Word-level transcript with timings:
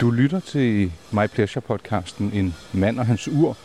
Du 0.00 0.10
lytter 0.10 0.40
til 0.40 0.92
My 1.12 1.26
Pleasure 1.26 1.62
podcasten 1.62 2.30
En 2.34 2.54
mand 2.74 2.98
og 2.98 3.06
hans 3.06 3.28
ur. 3.28 3.56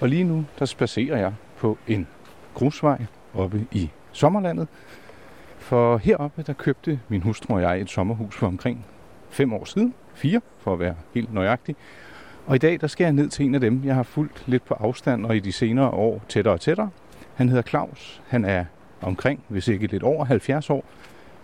Og 0.00 0.08
lige 0.08 0.24
nu, 0.24 0.44
der 0.58 0.64
spacerer 0.64 1.18
jeg 1.18 1.34
på 1.58 1.78
en 1.88 2.06
grusvej 2.54 3.04
oppe 3.34 3.66
i 3.72 3.90
sommerlandet. 4.12 4.68
For 5.58 5.96
heroppe, 5.96 6.42
der 6.42 6.52
købte 6.52 7.00
min 7.08 7.22
hustru 7.22 7.54
og 7.54 7.62
jeg 7.62 7.80
et 7.80 7.90
sommerhus 7.90 8.34
for 8.34 8.46
omkring 8.46 8.86
fem 9.30 9.52
år 9.52 9.64
siden. 9.64 9.94
Fire, 10.14 10.40
for 10.58 10.72
at 10.72 10.78
være 10.78 10.94
helt 11.14 11.34
nøjagtig. 11.34 11.76
Og 12.46 12.54
i 12.54 12.58
dag, 12.58 12.80
der 12.80 12.86
skal 12.86 13.04
jeg 13.04 13.12
ned 13.12 13.28
til 13.28 13.46
en 13.46 13.54
af 13.54 13.60
dem, 13.60 13.82
jeg 13.84 13.94
har 13.94 14.02
fulgt 14.02 14.44
lidt 14.46 14.64
på 14.64 14.74
afstand 14.74 15.26
og 15.26 15.36
i 15.36 15.40
de 15.40 15.52
senere 15.52 15.90
år 15.90 16.22
tættere 16.28 16.54
og 16.54 16.60
tættere. 16.60 16.90
Han 17.34 17.48
hedder 17.48 17.62
Claus. 17.62 18.22
Han 18.28 18.44
er 18.44 18.64
omkring, 19.00 19.44
hvis 19.48 19.68
ikke 19.68 19.86
lidt 19.86 20.02
over 20.02 20.24
70 20.24 20.70
år. 20.70 20.84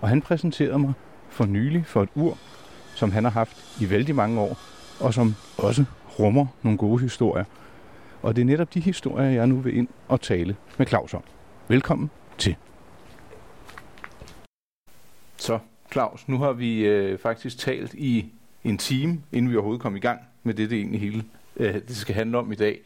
Og 0.00 0.08
han 0.08 0.22
præsenterede 0.22 0.78
mig 0.78 0.92
for 1.28 1.46
nylig 1.46 1.86
for 1.86 2.02
et 2.02 2.08
ur, 2.14 2.38
som 2.98 3.12
han 3.12 3.24
har 3.24 3.30
haft 3.30 3.80
i 3.80 3.90
vældig 3.90 4.14
mange 4.14 4.40
år, 4.40 4.58
og 5.00 5.14
som 5.14 5.34
også 5.58 5.84
rummer 6.18 6.46
nogle 6.62 6.78
gode 6.78 7.02
historier. 7.02 7.44
Og 8.22 8.36
det 8.36 8.42
er 8.42 8.46
netop 8.46 8.74
de 8.74 8.80
historier, 8.80 9.30
jeg 9.30 9.46
nu 9.46 9.56
vil 9.60 9.76
ind 9.76 9.88
og 10.08 10.20
tale 10.20 10.56
med 10.78 10.86
Claus 10.86 11.14
om. 11.14 11.22
Velkommen 11.68 12.10
til. 12.38 12.56
Så, 15.36 15.58
Claus, 15.92 16.28
nu 16.28 16.38
har 16.38 16.52
vi 16.52 16.80
øh, 16.80 17.18
faktisk 17.18 17.58
talt 17.58 17.94
i 17.94 18.32
en 18.64 18.78
time, 18.78 19.22
inden 19.32 19.50
vi 19.50 19.56
overhovedet 19.56 19.82
kom 19.82 19.96
i 19.96 20.00
gang 20.00 20.20
med 20.42 20.54
det, 20.54 20.70
det 20.70 20.78
egentlig 20.78 21.00
hele 21.00 21.24
øh, 21.56 21.74
det 21.74 21.96
skal 21.96 22.14
handle 22.14 22.38
om 22.38 22.52
i 22.52 22.54
dag. 22.54 22.80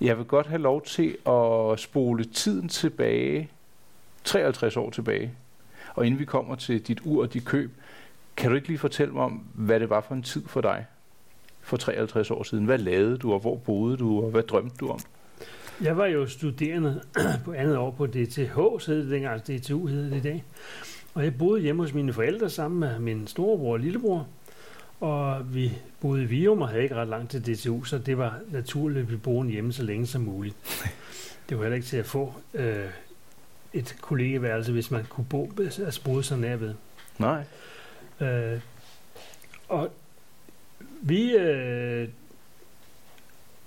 Jeg 0.00 0.18
vil 0.18 0.24
godt 0.24 0.46
have 0.46 0.62
lov 0.62 0.82
til 0.82 1.16
at 1.26 1.80
spole 1.80 2.24
tiden 2.24 2.68
tilbage, 2.68 3.48
53 4.24 4.76
år 4.76 4.90
tilbage. 4.90 5.32
Og 5.94 6.06
inden 6.06 6.20
vi 6.20 6.24
kommer 6.24 6.54
til 6.54 6.86
dit 6.86 7.00
ur 7.04 7.22
og 7.22 7.34
dit 7.34 7.44
køb, 7.44 7.70
kan 8.36 8.50
du 8.50 8.56
ikke 8.56 8.68
lige 8.68 8.78
fortælle 8.78 9.12
mig 9.14 9.22
om, 9.22 9.44
hvad 9.54 9.80
det 9.80 9.90
var 9.90 10.00
for 10.00 10.14
en 10.14 10.22
tid 10.22 10.42
for 10.46 10.60
dig 10.60 10.86
for 11.60 11.76
53 11.76 12.30
år 12.30 12.42
siden? 12.42 12.64
Hvad 12.64 12.78
lavede 12.78 13.18
du, 13.18 13.32
og 13.32 13.40
hvor 13.40 13.56
boede 13.56 13.96
du, 13.96 14.24
og 14.24 14.30
hvad 14.30 14.42
drømte 14.42 14.76
du 14.80 14.88
om? 14.88 14.98
Jeg 15.82 15.96
var 15.96 16.06
jo 16.06 16.26
studerende 16.26 17.02
på 17.44 17.52
andet 17.52 17.76
år 17.76 17.90
på 17.90 18.06
DTH, 18.06 18.54
så 18.78 18.84
hed 18.86 19.02
det 19.02 19.10
dengang, 19.10 19.34
altså 19.34 19.52
DTU 19.52 19.86
hedder 19.86 20.10
det 20.10 20.16
i 20.16 20.20
dag. 20.20 20.44
Og 21.14 21.24
jeg 21.24 21.38
boede 21.38 21.62
hjemme 21.62 21.82
hos 21.82 21.94
mine 21.94 22.12
forældre 22.12 22.50
sammen 22.50 22.80
med 22.80 22.98
min 22.98 23.26
storebror 23.26 23.72
og 23.72 23.78
lillebror. 23.78 24.26
Og 25.00 25.54
vi 25.54 25.72
boede 26.00 26.22
i 26.22 26.26
Vium 26.26 26.62
og 26.62 26.68
havde 26.68 26.82
ikke 26.82 26.94
ret 26.94 27.08
langt 27.08 27.30
til 27.30 27.42
DTU, 27.42 27.84
så 27.84 27.98
det 27.98 28.18
var 28.18 28.38
naturligt, 28.50 29.00
at 29.00 29.10
vi 29.10 29.16
boede 29.16 29.48
hjemme 29.48 29.72
så 29.72 29.82
længe 29.82 30.06
som 30.06 30.22
muligt. 30.22 30.56
Det 31.48 31.58
var 31.58 31.64
heller 31.64 31.76
ikke 31.76 31.86
til 31.86 31.96
at 31.96 32.06
få 32.06 32.34
øh, 32.54 32.86
et 33.72 33.96
kollegeværelse, 34.00 34.72
hvis 34.72 34.90
man 34.90 35.04
kunne 35.04 35.26
bo, 35.30 35.52
altså 35.58 36.00
boede 36.04 36.22
så 36.22 36.36
nær 36.36 36.56
ved. 36.56 36.74
Nej. 37.18 37.44
Øh, 38.22 38.60
og 39.68 39.90
vi 41.00 41.36
øh, 41.36 42.08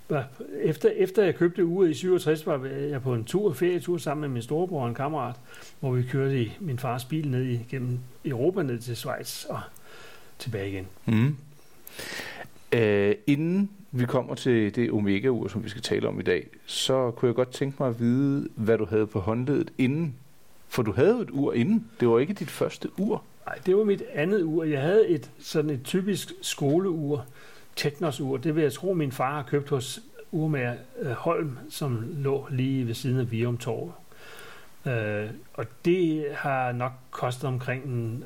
var, 0.10 0.28
efter, 0.62 0.90
efter 0.90 1.24
jeg 1.24 1.36
købte 1.36 1.66
uret 1.66 1.90
i 1.90 1.94
67, 1.94 2.46
var 2.46 2.66
jeg 2.66 3.02
på 3.02 3.14
en 3.14 3.24
tur, 3.24 3.54
ferietur 3.54 3.98
sammen 3.98 4.22
med 4.22 4.30
min 4.30 4.42
storebror 4.42 4.82
og 4.82 4.88
en 4.88 4.96
kammerat, 4.96 5.36
hvor 5.80 5.92
vi 5.92 6.04
kørte 6.04 6.42
i 6.42 6.52
min 6.60 6.80
fars 6.80 7.06
bil 7.06 7.28
ned 7.28 7.44
igennem 7.44 8.00
Europa 8.26 8.64
ned 8.64 8.80
til 8.80 8.96
Schweiz 8.96 9.46
og 9.46 9.60
tilbage 10.40 10.70
igen. 10.70 10.88
Mm. 11.06 11.36
Øh, 12.72 13.16
inden 13.28 13.70
vi 13.92 14.06
kommer 14.06 14.36
til 14.36 14.76
det 14.76 14.92
omega-ur, 14.92 15.48
som 15.48 15.64
vi 15.64 15.70
skal 15.70 15.82
tale 15.82 16.08
om 16.08 16.20
i 16.20 16.24
dag, 16.24 16.48
så 16.66 17.12
kunne 17.12 17.28
jeg 17.28 17.36
godt 17.36 17.52
tænke 17.52 17.76
mig 17.80 17.90
at 17.90 18.00
vide, 18.00 18.50
hvad 18.56 18.78
du 18.78 18.86
havde 18.86 19.08
på 19.08 19.20
håndledet 19.20 19.72
inden. 19.78 20.16
For 20.68 20.84
du 20.84 20.92
havde 20.92 21.20
et 21.22 21.30
ur 21.32 21.54
inden. 21.54 21.88
Det 22.00 22.08
var 22.08 22.20
ikke 22.20 22.34
dit 22.34 22.50
første 22.50 22.90
ur. 22.98 23.24
Nej, 23.46 23.60
det 23.66 23.78
var 23.78 23.84
mit 23.84 24.04
andet 24.14 24.42
ur. 24.44 24.64
Jeg 24.64 24.82
havde 24.82 25.08
et 25.08 25.32
sådan 25.40 25.70
et 25.70 25.84
typisk 25.84 26.34
skoleur, 26.42 27.26
Teknos-ur. 27.76 28.38
Det 28.38 28.56
vil 28.56 28.64
jeg 28.64 28.74
tro, 28.74 28.94
min 28.94 29.12
far 29.12 29.36
har 29.36 29.44
købt 29.44 29.70
hos 29.70 30.00
urmager 30.32 30.76
øh, 31.00 31.12
Holm, 31.12 31.58
som 31.70 32.14
lå 32.18 32.48
lige 32.52 32.88
ved 32.88 32.94
siden 32.94 33.20
af 33.20 33.32
Virum 33.32 33.58
Torv. 33.58 33.94
Øh, 34.86 35.30
og 35.54 35.66
det 35.86 36.26
har 36.34 36.72
nok 36.72 36.92
kostet 37.12 37.44
omkring 37.44 37.84
en, 37.84 38.24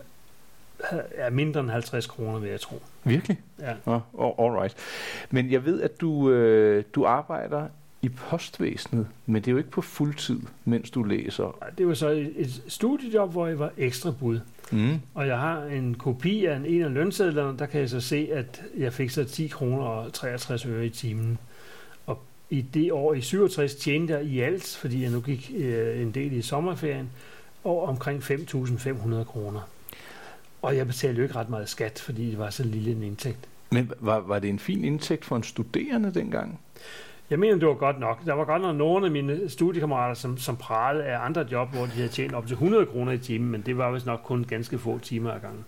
ja, 1.17 1.29
mindre 1.29 1.59
end 1.59 1.69
50 1.69 2.07
kroner, 2.07 2.39
vil 2.39 2.49
jeg 2.49 2.59
tro. 2.59 2.81
Virkelig? 3.03 3.41
Ja. 3.59 3.73
Oh, 4.13 4.31
all 4.39 4.61
right. 4.61 4.75
Men 5.29 5.51
jeg 5.51 5.65
ved, 5.65 5.81
at 5.81 6.01
du, 6.01 6.29
øh, 6.29 6.83
du 6.95 7.05
arbejder 7.05 7.67
i 8.01 8.09
postvæsenet, 8.09 9.07
men 9.25 9.35
det 9.35 9.47
er 9.47 9.51
jo 9.51 9.57
ikke 9.57 9.71
på 9.71 9.81
fuld 9.81 10.15
tid, 10.15 10.39
mens 10.65 10.91
du 10.91 11.03
læser. 11.03 11.57
Det 11.77 11.87
var 11.87 11.93
så 11.93 12.09
et, 12.09 12.33
et 12.35 12.63
studiejob, 12.67 13.31
hvor 13.31 13.47
jeg 13.47 13.59
var 13.59 13.71
ekstra 13.77 14.11
bud. 14.11 14.39
Mm. 14.71 14.99
Og 15.13 15.27
jeg 15.27 15.39
har 15.39 15.63
en 15.63 15.95
kopi 15.95 16.45
af 16.45 16.55
en, 16.55 16.65
en 16.65 16.81
af 16.81 16.93
lønsedlerne, 16.93 17.57
der 17.57 17.65
kan 17.65 17.81
jeg 17.81 17.89
så 17.89 18.01
se, 18.01 18.29
at 18.33 18.61
jeg 18.77 18.93
fik 18.93 19.09
så 19.09 19.23
10 19.23 19.47
kroner 19.47 19.83
og 19.83 20.13
63 20.13 20.65
øre 20.65 20.85
i 20.85 20.89
timen. 20.89 21.37
Og 22.05 22.23
i 22.49 22.61
det 22.61 22.91
år 22.91 23.13
i 23.13 23.21
67 23.21 23.75
tjente 23.75 24.13
jeg 24.13 24.23
i 24.23 24.39
alt, 24.39 24.77
fordi 24.81 25.03
jeg 25.03 25.11
nu 25.11 25.21
gik 25.21 25.51
øh, 25.55 26.01
en 26.01 26.11
del 26.11 26.33
i 26.33 26.41
sommerferien, 26.41 27.09
og 27.63 27.83
omkring 27.83 28.23
5.500 28.23 29.23
kroner. 29.23 29.69
Og 30.61 30.77
jeg 30.77 30.87
betalte 30.87 31.17
jo 31.17 31.23
ikke 31.23 31.35
ret 31.35 31.49
meget 31.49 31.69
skat, 31.69 31.99
fordi 31.99 32.29
det 32.29 32.39
var 32.39 32.49
så 32.49 32.63
lille 32.63 32.91
en 32.91 33.03
indtægt. 33.03 33.47
Men 33.71 33.91
var, 33.99 34.19
var 34.19 34.39
det 34.39 34.49
en 34.49 34.59
fin 34.59 34.83
indtægt 34.83 35.25
for 35.25 35.35
en 35.35 35.43
studerende 35.43 36.13
dengang? 36.13 36.59
Jeg 37.29 37.39
mener, 37.39 37.55
det 37.57 37.67
var 37.67 37.73
godt 37.73 37.99
nok. 37.99 38.25
Der 38.25 38.33
var 38.33 38.45
godt 38.45 38.61
nok 38.61 38.75
nogle 38.75 39.05
af 39.05 39.11
mine 39.11 39.49
studiekammerater, 39.49 40.13
som, 40.13 40.37
som 40.37 40.57
pralede 40.57 41.03
af 41.03 41.25
andre 41.25 41.47
job, 41.51 41.69
hvor 41.69 41.81
de 41.81 41.91
havde 41.91 42.07
tjent 42.07 42.33
op 42.33 42.47
til 42.47 42.53
100 42.53 42.85
kroner 42.85 43.11
i 43.11 43.17
timen, 43.17 43.51
men 43.51 43.61
det 43.61 43.77
var 43.77 43.91
vist 43.91 44.05
nok 44.05 44.21
kun 44.23 44.43
ganske 44.43 44.77
få 44.77 44.99
timer 44.99 45.31
ad 45.31 45.39
gangen. 45.39 45.65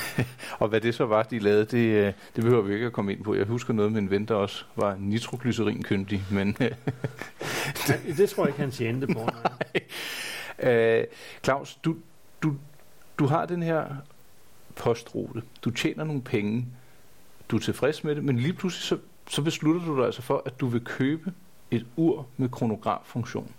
og 0.60 0.68
hvad 0.68 0.80
det 0.80 0.94
så 0.94 1.06
var, 1.06 1.22
de 1.22 1.38
lavede, 1.38 1.64
det, 1.64 2.06
øh, 2.06 2.12
det 2.36 2.44
behøver 2.44 2.62
vi 2.62 2.74
ikke 2.74 2.86
at 2.86 2.92
komme 2.92 3.12
ind 3.12 3.24
på. 3.24 3.34
Jeg 3.34 3.46
husker 3.46 3.74
noget 3.74 3.92
med 3.92 4.02
en 4.02 4.10
ven, 4.10 4.24
der 4.24 4.34
også 4.34 4.64
var 4.76 4.96
nitroglycerinkyndig, 4.98 6.22
men... 6.30 6.56
ja, 6.60 7.94
det 8.16 8.30
tror 8.30 8.44
jeg 8.44 8.48
ikke, 8.48 8.60
han 8.60 8.70
tjente 8.70 9.06
på. 9.06 9.20
Nej. 10.62 10.72
Øh, 10.72 11.04
Claus, 11.44 11.74
du, 11.74 11.96
du, 12.42 12.54
du 13.18 13.26
har 13.26 13.46
den 13.46 13.62
her 13.62 13.84
postrute. 14.76 15.42
Du 15.64 15.70
tjener 15.70 16.04
nogle 16.04 16.22
penge. 16.22 16.66
Du 17.48 17.56
er 17.56 17.60
tilfreds 17.60 18.04
med 18.04 18.14
det, 18.14 18.24
men 18.24 18.38
lige 18.38 18.52
pludselig 18.52 18.82
så 18.82 18.98
så 19.28 19.42
beslutter 19.42 19.86
du 19.86 19.96
dig 19.96 20.06
altså 20.06 20.22
for, 20.22 20.42
at 20.46 20.60
du 20.60 20.66
vil 20.66 20.84
købe 20.84 21.32
et 21.70 21.86
ur 21.96 22.26
med 22.36 22.48
kronograffunktion. 22.48 23.50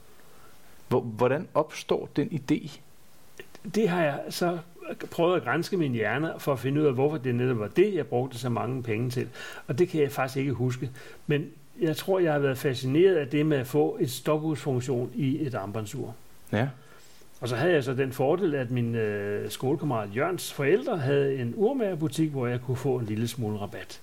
Hvordan 0.89 1.47
opstår 1.53 2.09
den 2.15 2.27
idé? 2.27 2.79
Det 3.75 3.89
har 3.89 4.03
jeg 4.03 4.19
så 4.29 4.57
prøvet 5.11 5.35
at 5.35 5.43
grænske 5.43 5.77
min 5.77 5.91
hjerne 5.91 6.33
for 6.37 6.53
at 6.53 6.59
finde 6.59 6.81
ud 6.81 6.85
af, 6.85 6.93
hvorfor 6.93 7.17
det 7.17 7.35
netop 7.35 7.59
var 7.59 7.67
det, 7.67 7.93
jeg 7.93 8.07
brugte 8.07 8.37
så 8.37 8.49
mange 8.49 8.83
penge 8.83 9.09
til. 9.09 9.29
Og 9.67 9.79
det 9.79 9.89
kan 9.89 10.01
jeg 10.01 10.11
faktisk 10.11 10.37
ikke 10.37 10.51
huske. 10.51 10.91
Men 11.27 11.49
jeg 11.81 11.97
tror, 11.97 12.19
jeg 12.19 12.33
har 12.33 12.39
været 12.39 12.57
fascineret 12.57 13.15
af 13.15 13.27
det 13.27 13.45
med 13.45 13.57
at 13.57 13.67
få 13.67 13.97
et 13.99 14.11
stophudsfunktion 14.11 15.11
i 15.15 15.45
et 15.47 15.55
armbåndsur. 15.55 16.15
Ja. 16.51 16.67
Og 17.41 17.47
så 17.47 17.55
havde 17.55 17.73
jeg 17.73 17.83
så 17.83 17.93
den 17.93 18.13
fordel, 18.13 18.55
at 18.55 18.71
min 18.71 18.95
øh, 18.95 19.51
skolekammerat 19.51 20.09
Jørgens 20.15 20.53
forældre 20.53 20.97
havde 20.97 21.35
en 21.35 21.53
urmagerbutik, 21.55 22.31
hvor 22.31 22.47
jeg 22.47 22.61
kunne 22.61 22.77
få 22.77 22.97
en 22.97 23.05
lille 23.05 23.27
smule 23.27 23.57
rabat. 23.57 24.01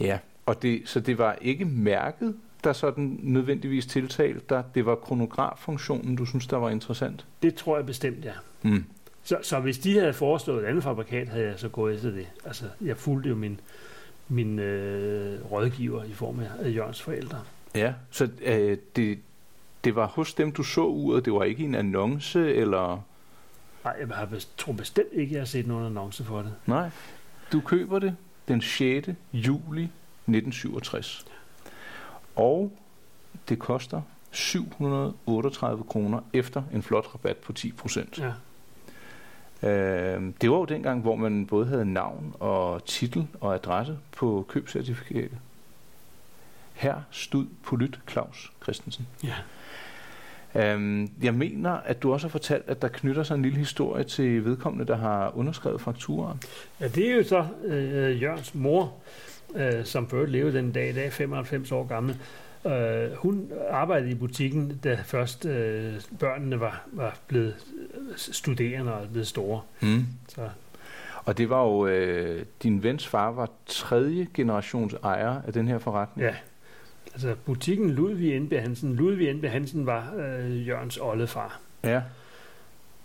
Ja, 0.00 0.18
og 0.46 0.62
det, 0.62 0.82
så 0.84 1.00
det 1.00 1.18
var 1.18 1.36
ikke 1.40 1.64
mærket, 1.64 2.34
der 2.64 2.72
sådan 2.72 3.18
nødvendigvis 3.22 3.86
tiltalte 3.86 4.40
dig. 4.48 4.64
Det 4.74 4.86
var 4.86 4.94
kronograffunktionen, 4.94 6.16
du 6.16 6.26
synes, 6.26 6.46
der 6.46 6.56
var 6.56 6.70
interessant? 6.70 7.26
Det 7.42 7.54
tror 7.54 7.76
jeg 7.76 7.86
bestemt, 7.86 8.24
ja. 8.24 8.32
Mm. 8.62 8.84
Så, 9.22 9.38
så 9.42 9.60
hvis 9.60 9.78
de 9.78 9.98
havde 9.98 10.12
foreslået 10.12 10.64
et 10.64 10.66
andet 10.66 10.82
fabrikat, 10.82 11.28
havde 11.28 11.46
jeg 11.46 11.58
så 11.58 11.68
gået 11.68 11.94
efter 11.94 12.10
det. 12.10 12.26
Altså, 12.44 12.64
jeg 12.80 12.96
fulgte 12.96 13.28
jo 13.28 13.34
min, 13.34 13.60
min 14.28 14.58
øh, 14.58 15.52
rådgiver 15.52 16.04
i 16.04 16.12
form 16.12 16.40
af 16.40 16.74
Jørgens 16.74 17.02
forældre. 17.02 17.40
Ja, 17.74 17.94
så 18.10 18.28
øh, 18.42 18.78
det, 18.96 19.18
det 19.84 19.94
var 19.94 20.06
hos 20.06 20.34
dem, 20.34 20.52
du 20.52 20.62
så 20.62 20.84
uret, 20.84 21.24
det 21.24 21.32
var 21.32 21.44
ikke 21.44 21.64
en 21.64 21.74
annonce, 21.74 22.54
eller... 22.54 23.04
Nej, 23.84 23.96
jeg 24.00 24.08
har, 24.16 24.44
tror 24.56 24.72
bestemt 24.72 25.12
ikke, 25.12 25.32
jeg 25.32 25.40
har 25.40 25.46
set 25.46 25.66
nogen 25.66 25.86
annonce 25.86 26.24
for 26.24 26.38
det. 26.42 26.54
Nej, 26.66 26.90
du 27.52 27.60
køber 27.60 27.98
det 27.98 28.16
den 28.48 28.62
6. 28.62 29.08
juli 29.32 29.90
1967. 30.26 31.26
Og 32.36 32.72
det 33.48 33.58
koster 33.58 34.02
738 34.30 35.84
kroner 35.84 36.20
efter 36.32 36.62
en 36.72 36.82
flot 36.82 37.14
rabat 37.14 37.36
på 37.36 37.52
10 37.52 37.72
procent. 37.72 38.18
Ja. 38.18 38.32
Øh, 39.68 40.22
det 40.40 40.50
var 40.50 40.56
jo 40.56 40.64
dengang, 40.64 41.00
hvor 41.00 41.16
man 41.16 41.46
både 41.46 41.66
havde 41.66 41.84
navn 41.84 42.34
og 42.40 42.84
titel 42.84 43.26
og 43.40 43.54
adresse 43.54 43.98
på 44.16 44.46
købscertifikatet. 44.48 45.38
Her 46.74 46.94
stod 47.10 47.46
Polyt 47.62 48.00
Claus 48.10 48.52
Christensen. 48.62 49.06
Ja. 49.24 49.34
Øhm, 50.54 51.10
jeg 51.22 51.34
mener, 51.34 51.70
at 51.70 52.02
du 52.02 52.12
også 52.12 52.26
har 52.26 52.30
fortalt, 52.30 52.64
at 52.66 52.82
der 52.82 52.88
knytter 52.88 53.22
sig 53.22 53.34
en 53.34 53.42
lille 53.42 53.58
historie 53.58 54.04
til 54.04 54.44
vedkommende, 54.44 54.86
der 54.86 54.96
har 54.96 55.36
underskrevet 55.36 55.80
fakturen. 55.80 56.40
Ja, 56.80 56.88
det 56.88 57.10
er 57.10 57.16
jo 57.16 57.24
så 57.24 57.46
øh, 57.64 58.22
Jørgens 58.22 58.54
mor, 58.54 58.94
øh, 59.54 59.84
som 59.84 60.08
før 60.08 60.26
levede 60.26 60.58
den 60.58 60.72
dag 60.72 60.88
i 60.90 60.92
dag, 60.92 61.12
95 61.12 61.72
år 61.72 61.86
gammel. 61.86 62.16
Øh, 62.66 63.12
hun 63.16 63.52
arbejdede 63.70 64.10
i 64.10 64.14
butikken, 64.14 64.80
da 64.84 64.98
først 65.04 65.46
øh, 65.46 65.94
børnene 66.18 66.60
var, 66.60 66.82
var 66.92 67.18
blevet 67.28 67.54
studerende 68.16 68.94
og 68.94 69.08
blevet 69.08 69.26
store. 69.26 69.60
Mm. 69.82 70.04
Så. 70.28 70.48
Og 71.24 71.38
det 71.38 71.50
var 71.50 71.62
jo, 71.64 71.86
øh, 71.86 72.44
din 72.62 72.82
vens 72.82 73.06
far 73.08 73.30
var 73.32 73.50
tredje 73.66 74.26
generations 74.34 74.94
ejer 75.04 75.42
af 75.46 75.52
den 75.52 75.68
her 75.68 75.78
forretning. 75.78 76.28
Ja, 76.28 76.34
altså 77.12 77.34
butikken 77.44 77.90
Ludvig 77.90 78.34
Indbe 78.34 78.60
Hansen. 78.60 78.94
Ludvig 78.96 79.28
Indbe 79.30 79.48
Hansen 79.48 79.86
var 79.86 80.12
øh, 80.16 80.68
Jørgens 80.68 80.96
oldefar. 81.02 81.60
Ja. 81.84 82.02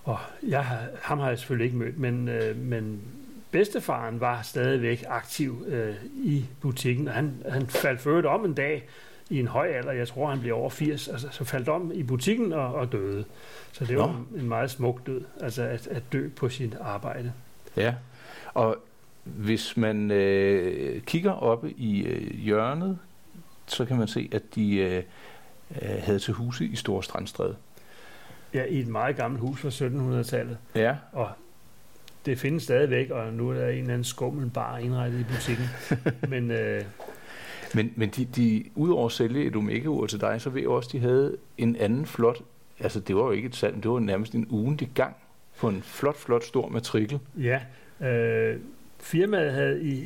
Og 0.04 0.18
jeg, 0.48 0.66
har- 0.66 0.88
ham 1.02 1.19
har 1.19 1.30
jeg 1.30 1.40
selvfølgelig 1.40 1.66
ikke 1.66 1.78
mødt, 1.78 1.98
men, 2.00 2.28
øh, 2.28 2.57
men 2.57 3.02
bedstefaren 3.51 4.19
var 4.19 4.42
stadigvæk 4.42 5.04
aktiv 5.07 5.66
øh, 5.68 5.96
i 6.13 6.46
butikken, 6.62 7.07
og 7.07 7.13
han, 7.13 7.44
han 7.50 7.68
faldt 7.68 8.06
øvrigt 8.06 8.28
om 8.28 8.46
en 8.46 8.54
dag 8.54 8.88
i 9.30 9.40
en 9.40 9.48
høj 9.48 9.68
alder, 9.68 9.92
jeg 9.92 10.07
tror 10.07 10.30
han 10.30 10.40
blev 10.40 10.56
over 10.56 10.69
80, 10.69 11.07
altså, 11.07 11.28
så 11.31 11.44
faldt 11.44 11.69
om 11.69 11.92
i 11.94 12.04
butikken 12.04 12.54
og, 12.54 12.74
og 12.74 12.92
døde. 12.92 13.25
Så 13.72 13.86
det 13.86 13.96
Nå. 13.96 14.01
var 14.01 14.24
en 14.38 14.48
meget 14.48 14.72
smuk 14.72 15.07
død, 15.07 15.22
altså 15.42 15.63
at, 15.63 15.88
at 15.88 16.04
dø 16.13 16.30
på 16.30 16.50
sit 16.50 16.78
arbejde. 16.81 17.34
Ja, 17.78 17.94
og 18.54 18.78
hvis 19.24 19.78
man 19.78 20.12
øh, 20.12 21.02
kigger 21.02 21.31
oppe 21.31 21.72
i 21.72 22.04
øh, 22.04 22.36
hjørnet, 22.36 23.00
så 23.68 23.86
kan 23.86 23.98
man 23.98 24.07
se, 24.07 24.30
at 24.31 24.56
de 24.56 24.75
øh, 24.75 25.04
øh, 25.81 26.04
havde 26.04 26.19
til 26.19 26.34
huse 26.34 26.66
i 26.66 26.75
Store 26.75 27.04
Strandstræde. 27.04 27.56
Ja, 28.54 28.63
i 28.63 28.80
et 28.80 28.88
meget 28.88 29.16
gammelt 29.16 29.42
hus 29.42 29.62
fra 29.62 29.69
1700-tallet, 29.69 30.57
Ja, 30.75 30.95
og 31.12 31.30
det 32.25 32.39
findes 32.39 32.63
stadigvæk, 32.63 33.10
og 33.10 33.33
nu 33.33 33.50
er 33.50 33.54
der 33.54 33.68
en 33.68 33.77
eller 33.77 33.94
anden 33.94 34.04
skummelbar 34.04 34.77
indrettet 34.77 35.19
i 35.19 35.24
butikken. 35.24 35.66
Men 36.31 36.51
øh, 36.51 36.83
men, 37.75 37.94
men 37.95 38.10
de, 38.10 38.25
de, 38.25 38.63
udover 38.75 39.06
at 39.06 39.12
sælge 39.12 39.45
et 39.45 39.56
Omega-ur 39.56 40.06
til 40.06 40.21
dig, 40.21 40.42
så 40.42 40.50
ved 40.50 40.62
jeg 40.62 40.69
også, 40.69 40.88
at 40.88 40.92
de 40.92 41.00
havde 41.00 41.38
en 41.57 41.75
anden 41.75 42.06
flot, 42.06 42.42
altså 42.80 43.00
det 43.00 43.16
var 43.16 43.21
jo 43.21 43.31
ikke 43.31 43.45
et 43.45 43.56
salg, 43.56 43.83
det 43.83 43.92
var 43.92 44.00
nærmest 44.00 44.33
en 44.36 44.48
ugentlig 44.50 44.89
gang 44.95 45.16
på 45.57 45.69
en 45.69 45.81
flot, 45.83 46.18
flot 46.18 46.44
stor 46.44 46.69
matrikel. 46.69 47.19
Ja, 47.38 47.60
øh, 48.07 48.57
firmaet 49.00 49.51
havde 49.51 49.83
i 49.83 50.04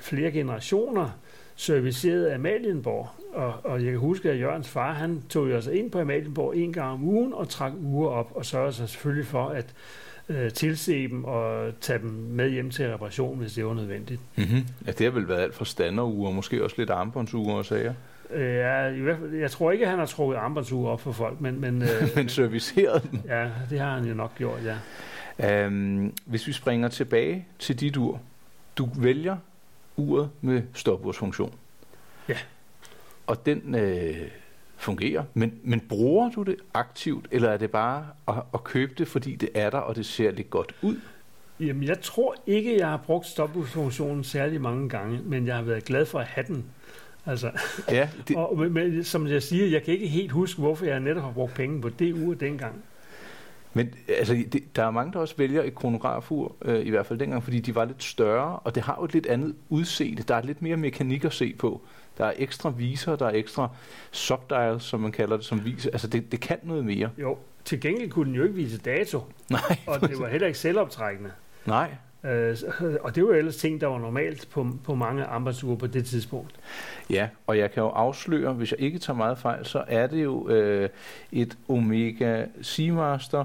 flere 0.00 0.30
generationer 0.30 1.10
serviceret 1.54 2.32
Amalienborg, 2.32 3.08
og, 3.32 3.54
og 3.64 3.84
jeg 3.84 3.90
kan 3.90 4.00
huske, 4.00 4.30
at 4.30 4.40
Jørgens 4.40 4.68
far, 4.68 4.92
han 4.92 5.22
tog 5.28 5.48
jo 5.48 5.54
altså 5.54 5.70
ind 5.70 5.90
på 5.90 6.00
Amalienborg 6.00 6.56
en 6.56 6.72
gang 6.72 6.92
om 6.92 7.04
ugen 7.04 7.34
og 7.34 7.48
trak 7.48 7.72
uger 7.82 8.10
op, 8.10 8.32
og 8.34 8.46
sørgede 8.46 8.72
sig 8.72 8.88
selvfølgelig 8.88 9.26
for 9.26 9.48
at 9.48 9.74
øh, 10.28 10.50
tilse 10.50 11.08
dem 11.08 11.24
og 11.24 11.72
tage 11.80 11.98
dem 11.98 12.10
med 12.10 12.50
hjem 12.50 12.70
til 12.70 12.90
reparation, 12.90 13.38
hvis 13.38 13.52
det 13.52 13.66
var 13.66 13.74
nødvendigt. 13.74 14.20
Mm-hmm. 14.36 14.66
Ja, 14.86 14.92
det 14.92 15.04
har 15.06 15.10
vel 15.10 15.28
været 15.28 15.40
alt 15.40 15.54
fra 15.54 15.64
standerure, 15.64 16.32
måske 16.32 16.64
også 16.64 16.76
lidt 16.78 16.90
armbåndsure 16.90 17.56
og 17.56 17.64
sager, 17.64 17.94
Øh, 18.32 18.54
ja, 18.54 18.86
i 18.86 19.00
hvert 19.00 19.18
fald, 19.18 19.34
jeg 19.34 19.50
tror 19.50 19.70
ikke, 19.70 19.84
at 19.84 19.90
han 19.90 19.98
har 19.98 20.06
trukket 20.06 20.36
armbåndsure 20.36 20.92
op 20.92 21.00
for 21.00 21.12
folk, 21.12 21.40
men, 21.40 21.60
men 21.60 21.82
øh, 21.82 22.08
men 22.16 22.28
serviceret 22.28 23.02
dem. 23.10 23.20
ja, 23.28 23.50
det 23.70 23.80
har 23.80 23.94
han 23.94 24.04
jo 24.04 24.14
nok 24.14 24.34
gjort, 24.38 24.60
ja. 24.64 24.76
Øhm, 25.64 26.14
hvis 26.24 26.46
vi 26.46 26.52
springer 26.52 26.88
tilbage 26.88 27.46
til 27.58 27.80
dit 27.80 27.96
ur, 27.96 28.20
du 28.78 28.88
vælger 28.96 29.36
uret 29.96 30.30
med 30.40 30.62
stopursfunktion. 30.74 31.54
Ja. 32.28 32.36
Og 33.26 33.46
den 33.46 33.74
øh, 33.74 34.16
fungerer, 34.80 35.24
men, 35.34 35.52
men 35.62 35.80
bruger 35.80 36.30
du 36.30 36.42
det 36.42 36.56
aktivt, 36.74 37.26
eller 37.30 37.48
er 37.50 37.56
det 37.56 37.70
bare 37.70 38.06
at, 38.28 38.34
at 38.54 38.64
købe 38.64 38.92
det, 38.98 39.08
fordi 39.08 39.36
det 39.36 39.48
er 39.54 39.70
der, 39.70 39.78
og 39.78 39.96
det 39.96 40.06
ser 40.06 40.30
lidt 40.30 40.50
godt 40.50 40.74
ud? 40.82 41.00
Jamen, 41.60 41.82
jeg 41.82 42.00
tror 42.00 42.34
ikke, 42.46 42.78
jeg 42.78 42.88
har 42.88 42.96
brugt 42.96 43.26
stopfunktionen 43.26 44.24
særlig 44.24 44.60
mange 44.60 44.88
gange, 44.88 45.20
men 45.24 45.46
jeg 45.46 45.56
har 45.56 45.62
været 45.62 45.84
glad 45.84 46.06
for 46.06 46.18
at 46.18 46.26
have 46.26 46.46
den. 46.46 46.64
Altså, 47.26 47.50
Ja, 47.90 48.08
det, 48.28 48.36
Og, 48.36 48.58
men, 48.58 49.04
som 49.04 49.26
jeg 49.26 49.42
siger, 49.42 49.66
jeg 49.66 49.82
kan 49.82 49.94
ikke 49.94 50.08
helt 50.08 50.32
huske, 50.32 50.60
hvorfor 50.60 50.84
jeg 50.84 51.00
netop 51.00 51.22
har 51.22 51.32
brugt 51.32 51.54
penge 51.54 51.80
på 51.80 51.88
det 51.88 52.12
ur 52.12 52.34
dengang. 52.34 52.74
men 53.72 53.94
altså, 54.08 54.44
det, 54.52 54.76
der 54.76 54.84
er 54.84 54.90
mange, 54.90 55.12
der 55.12 55.18
også 55.18 55.34
vælger 55.36 55.62
et 55.62 55.74
kronografur, 55.74 56.56
øh, 56.62 56.86
i 56.86 56.90
hvert 56.90 57.06
fald 57.06 57.18
dengang, 57.18 57.42
fordi 57.44 57.60
de 57.60 57.74
var 57.74 57.84
lidt 57.84 58.02
større, 58.02 58.58
og 58.58 58.74
det 58.74 58.82
har 58.82 58.96
jo 59.00 59.04
et 59.04 59.12
lidt 59.12 59.26
andet 59.26 59.54
udseende. 59.68 60.22
Der 60.22 60.34
er 60.34 60.42
lidt 60.42 60.62
mere 60.62 60.76
mekanik 60.76 61.24
at 61.24 61.32
se 61.32 61.54
på. 61.58 61.82
Der 62.20 62.26
er 62.26 62.32
ekstra 62.36 62.70
viser, 62.76 63.16
der 63.16 63.26
er 63.26 63.34
ekstra 63.34 63.68
subdials, 64.10 64.84
som 64.84 65.00
man 65.00 65.12
kalder 65.12 65.36
det, 65.36 65.44
som 65.44 65.64
viser. 65.64 65.90
Altså, 65.90 66.06
det, 66.08 66.32
det 66.32 66.40
kan 66.40 66.58
noget 66.62 66.84
mere. 66.84 67.10
Jo, 67.18 67.38
til 67.64 67.80
gengæld 67.80 68.10
kunne 68.10 68.26
den 68.26 68.34
jo 68.34 68.42
ikke 68.42 68.54
vise 68.54 68.78
dato, 68.78 69.20
Nej, 69.50 69.60
og 69.86 70.00
det 70.00 70.18
var 70.20 70.28
heller 70.28 70.46
ikke 70.46 70.58
selvoptrækkende. 70.58 71.30
nej. 71.66 71.90
Øh, 72.24 72.56
så- 72.56 72.98
og 73.00 73.14
det 73.14 73.24
var 73.24 73.30
jo 73.30 73.34
ellers 73.38 73.56
ting, 73.56 73.80
der 73.80 73.86
var 73.86 73.98
normalt 73.98 74.48
på, 74.50 74.66
på 74.84 74.94
mange 74.94 75.24
armbåndsure 75.24 75.76
på 75.76 75.86
det 75.86 76.04
tidspunkt. 76.06 76.54
Ja, 77.10 77.28
og 77.46 77.58
jeg 77.58 77.70
kan 77.72 77.82
jo 77.82 77.88
afsløre, 77.88 78.52
hvis 78.52 78.70
jeg 78.72 78.80
ikke 78.80 78.98
tager 78.98 79.16
meget 79.16 79.38
fejl, 79.38 79.64
så 79.66 79.84
er 79.88 80.06
det 80.06 80.24
jo 80.24 80.48
øh, 80.48 80.88
et 81.32 81.58
Omega 81.68 82.44
Seamaster 82.62 83.44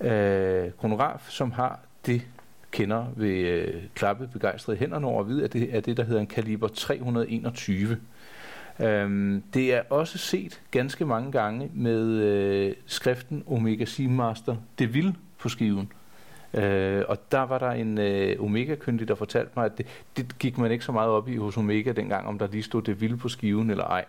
øh, 0.00 0.70
kronograf, 0.80 1.20
som 1.28 1.52
har 1.52 1.80
det 2.06 2.22
kender 2.72 3.06
vil 3.16 3.44
øh, 3.44 3.82
klappe 3.94 4.28
begejstrede 4.32 4.78
hænderne 4.78 5.06
over 5.06 5.20
at 5.20 5.28
vide, 5.28 5.44
at 5.44 5.52
det 5.52 5.76
er 5.76 5.80
det, 5.80 5.96
der 5.96 6.04
hedder 6.04 6.20
en 6.20 6.26
kaliber 6.26 6.68
321. 6.68 7.98
Øhm, 8.80 9.42
det 9.54 9.74
er 9.74 9.82
også 9.90 10.18
set 10.18 10.60
ganske 10.70 11.06
mange 11.06 11.32
gange 11.32 11.70
med 11.74 12.02
øh, 12.02 12.74
skriften 12.86 13.44
Omega 13.46 13.84
Seamaster 13.84 14.56
DeVille 14.78 15.14
på 15.38 15.48
skiven. 15.48 15.92
Øh, 16.54 17.02
og 17.08 17.32
der 17.32 17.42
var 17.42 17.58
der 17.58 17.70
en 17.70 17.98
øh, 17.98 18.40
Omega-kyndig, 18.40 19.08
der 19.08 19.14
fortalte 19.14 19.52
mig, 19.56 19.64
at 19.64 19.78
det, 19.78 19.86
det 20.16 20.38
gik 20.38 20.58
man 20.58 20.72
ikke 20.72 20.84
så 20.84 20.92
meget 20.92 21.10
op 21.10 21.28
i 21.28 21.36
hos 21.36 21.56
Omega 21.56 21.92
dengang, 21.92 22.26
om 22.26 22.38
der 22.38 22.46
lige 22.46 22.62
stod 22.62 22.82
det 22.82 23.00
vilde 23.00 23.16
på 23.16 23.28
skiven 23.28 23.70
eller 23.70 23.84
ej. 23.84 24.04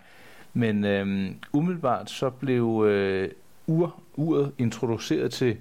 Men 0.53 0.85
øh, 0.85 1.31
umiddelbart 1.53 2.09
så 2.09 2.29
blev 2.29 2.85
øh, 2.87 3.29
ur, 3.67 4.01
uret 4.15 4.51
introduceret 4.57 5.31
til 5.31 5.57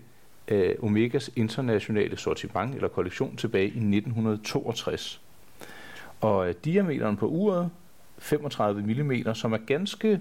øh, 0.49 0.75
Omegas 0.83 1.31
internationale 1.37 2.17
sortiment 2.17 2.75
eller 2.75 2.89
kollektion 2.89 3.37
tilbage 3.37 3.65
i 3.65 3.69
1962. 3.69 5.21
Og 6.21 6.49
øh, 6.49 6.55
diameteren 6.65 7.17
på 7.17 7.27
uret, 7.27 7.71
35 8.19 8.83
mm, 8.83 9.35
som 9.35 9.53
er 9.53 9.59
ganske 9.67 10.21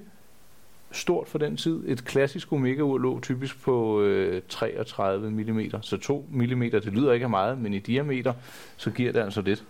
stort 0.91 1.27
for 1.27 1.37
den 1.37 1.57
tid. 1.57 1.83
Et 1.87 2.05
klassisk 2.05 2.53
Omega-ur 2.53 2.97
lå 2.97 3.19
typisk 3.19 3.61
på 3.61 4.01
øh, 4.01 4.41
33 4.49 5.29
mm, 5.29 5.81
så 5.81 5.97
2 5.97 6.25
mm, 6.31 6.61
det 6.71 6.85
lyder 6.85 7.13
ikke 7.13 7.23
af 7.23 7.29
meget, 7.29 7.57
men 7.57 7.73
i 7.73 7.79
diameter, 7.79 8.33
så 8.77 8.91
giver 8.91 9.11
det 9.11 9.19
altså 9.19 9.41
lidt. 9.41 9.65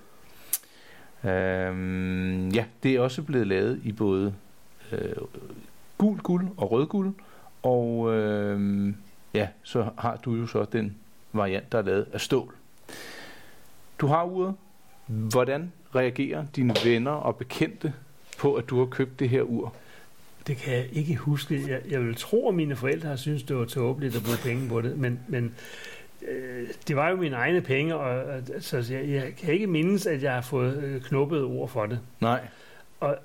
Øhm, 1.23 2.49
ja, 2.49 2.65
det 2.83 2.95
er 2.95 2.99
også 2.99 3.21
blevet 3.21 3.47
lavet 3.47 3.81
i 3.83 3.91
både 3.91 4.33
øh, 4.91 5.15
gul 5.97 6.17
guld 6.17 6.47
og 6.57 6.71
rød 6.71 6.85
guld, 6.85 7.13
og 7.63 8.13
øh, 8.13 8.93
ja, 9.33 9.47
så 9.63 9.89
har 9.97 10.17
du 10.25 10.35
jo 10.35 10.47
så 10.47 10.65
den 10.65 10.95
variant, 11.33 11.71
der 11.71 11.77
er 11.77 11.81
lavet 11.81 12.07
af 12.13 12.21
stål. 12.21 12.55
Du 13.99 14.07
har 14.07 14.23
uret. 14.23 14.55
Hvordan 15.07 15.71
reagerer 15.95 16.45
dine 16.55 16.75
venner 16.85 17.11
og 17.11 17.35
bekendte 17.35 17.93
på, 18.37 18.53
at 18.53 18.69
du 18.69 18.79
har 18.79 18.85
købt 18.85 19.19
det 19.19 19.29
her 19.29 19.41
ur? 19.41 19.73
Det 20.47 20.57
kan 20.57 20.73
jeg 20.73 20.87
ikke 20.91 21.15
huske. 21.15 21.63
Jeg, 21.67 21.81
jeg 21.89 22.01
vil 22.01 22.15
tro, 22.15 22.49
at 22.49 22.55
mine 22.55 22.75
forældre 22.75 23.09
har 23.09 23.15
syntes, 23.15 23.43
det 23.43 23.55
var 23.55 23.65
tåbeligt 23.65 24.15
at 24.15 24.23
bruge 24.23 24.37
penge 24.43 24.69
på 24.69 24.81
det, 24.81 24.97
men, 24.97 25.19
men 25.27 25.55
øh, 26.27 26.67
det 26.87 26.95
var 26.95 27.09
jo 27.09 27.15
mine 27.15 27.35
egne 27.35 27.61
penge, 27.61 27.95
og, 27.95 28.23
og 28.25 28.41
så 28.59 28.77
jeg, 28.77 29.09
jeg 29.09 29.35
kan 29.37 29.53
ikke 29.53 29.67
mindes, 29.67 30.05
at 30.07 30.23
jeg 30.23 30.33
har 30.33 30.41
fået 30.41 30.83
øh, 30.83 31.01
knuppet 31.01 31.43
ord 31.43 31.69
for 31.69 31.85
det. 31.85 31.99
Nej. 32.19 32.47
Og 32.99 33.17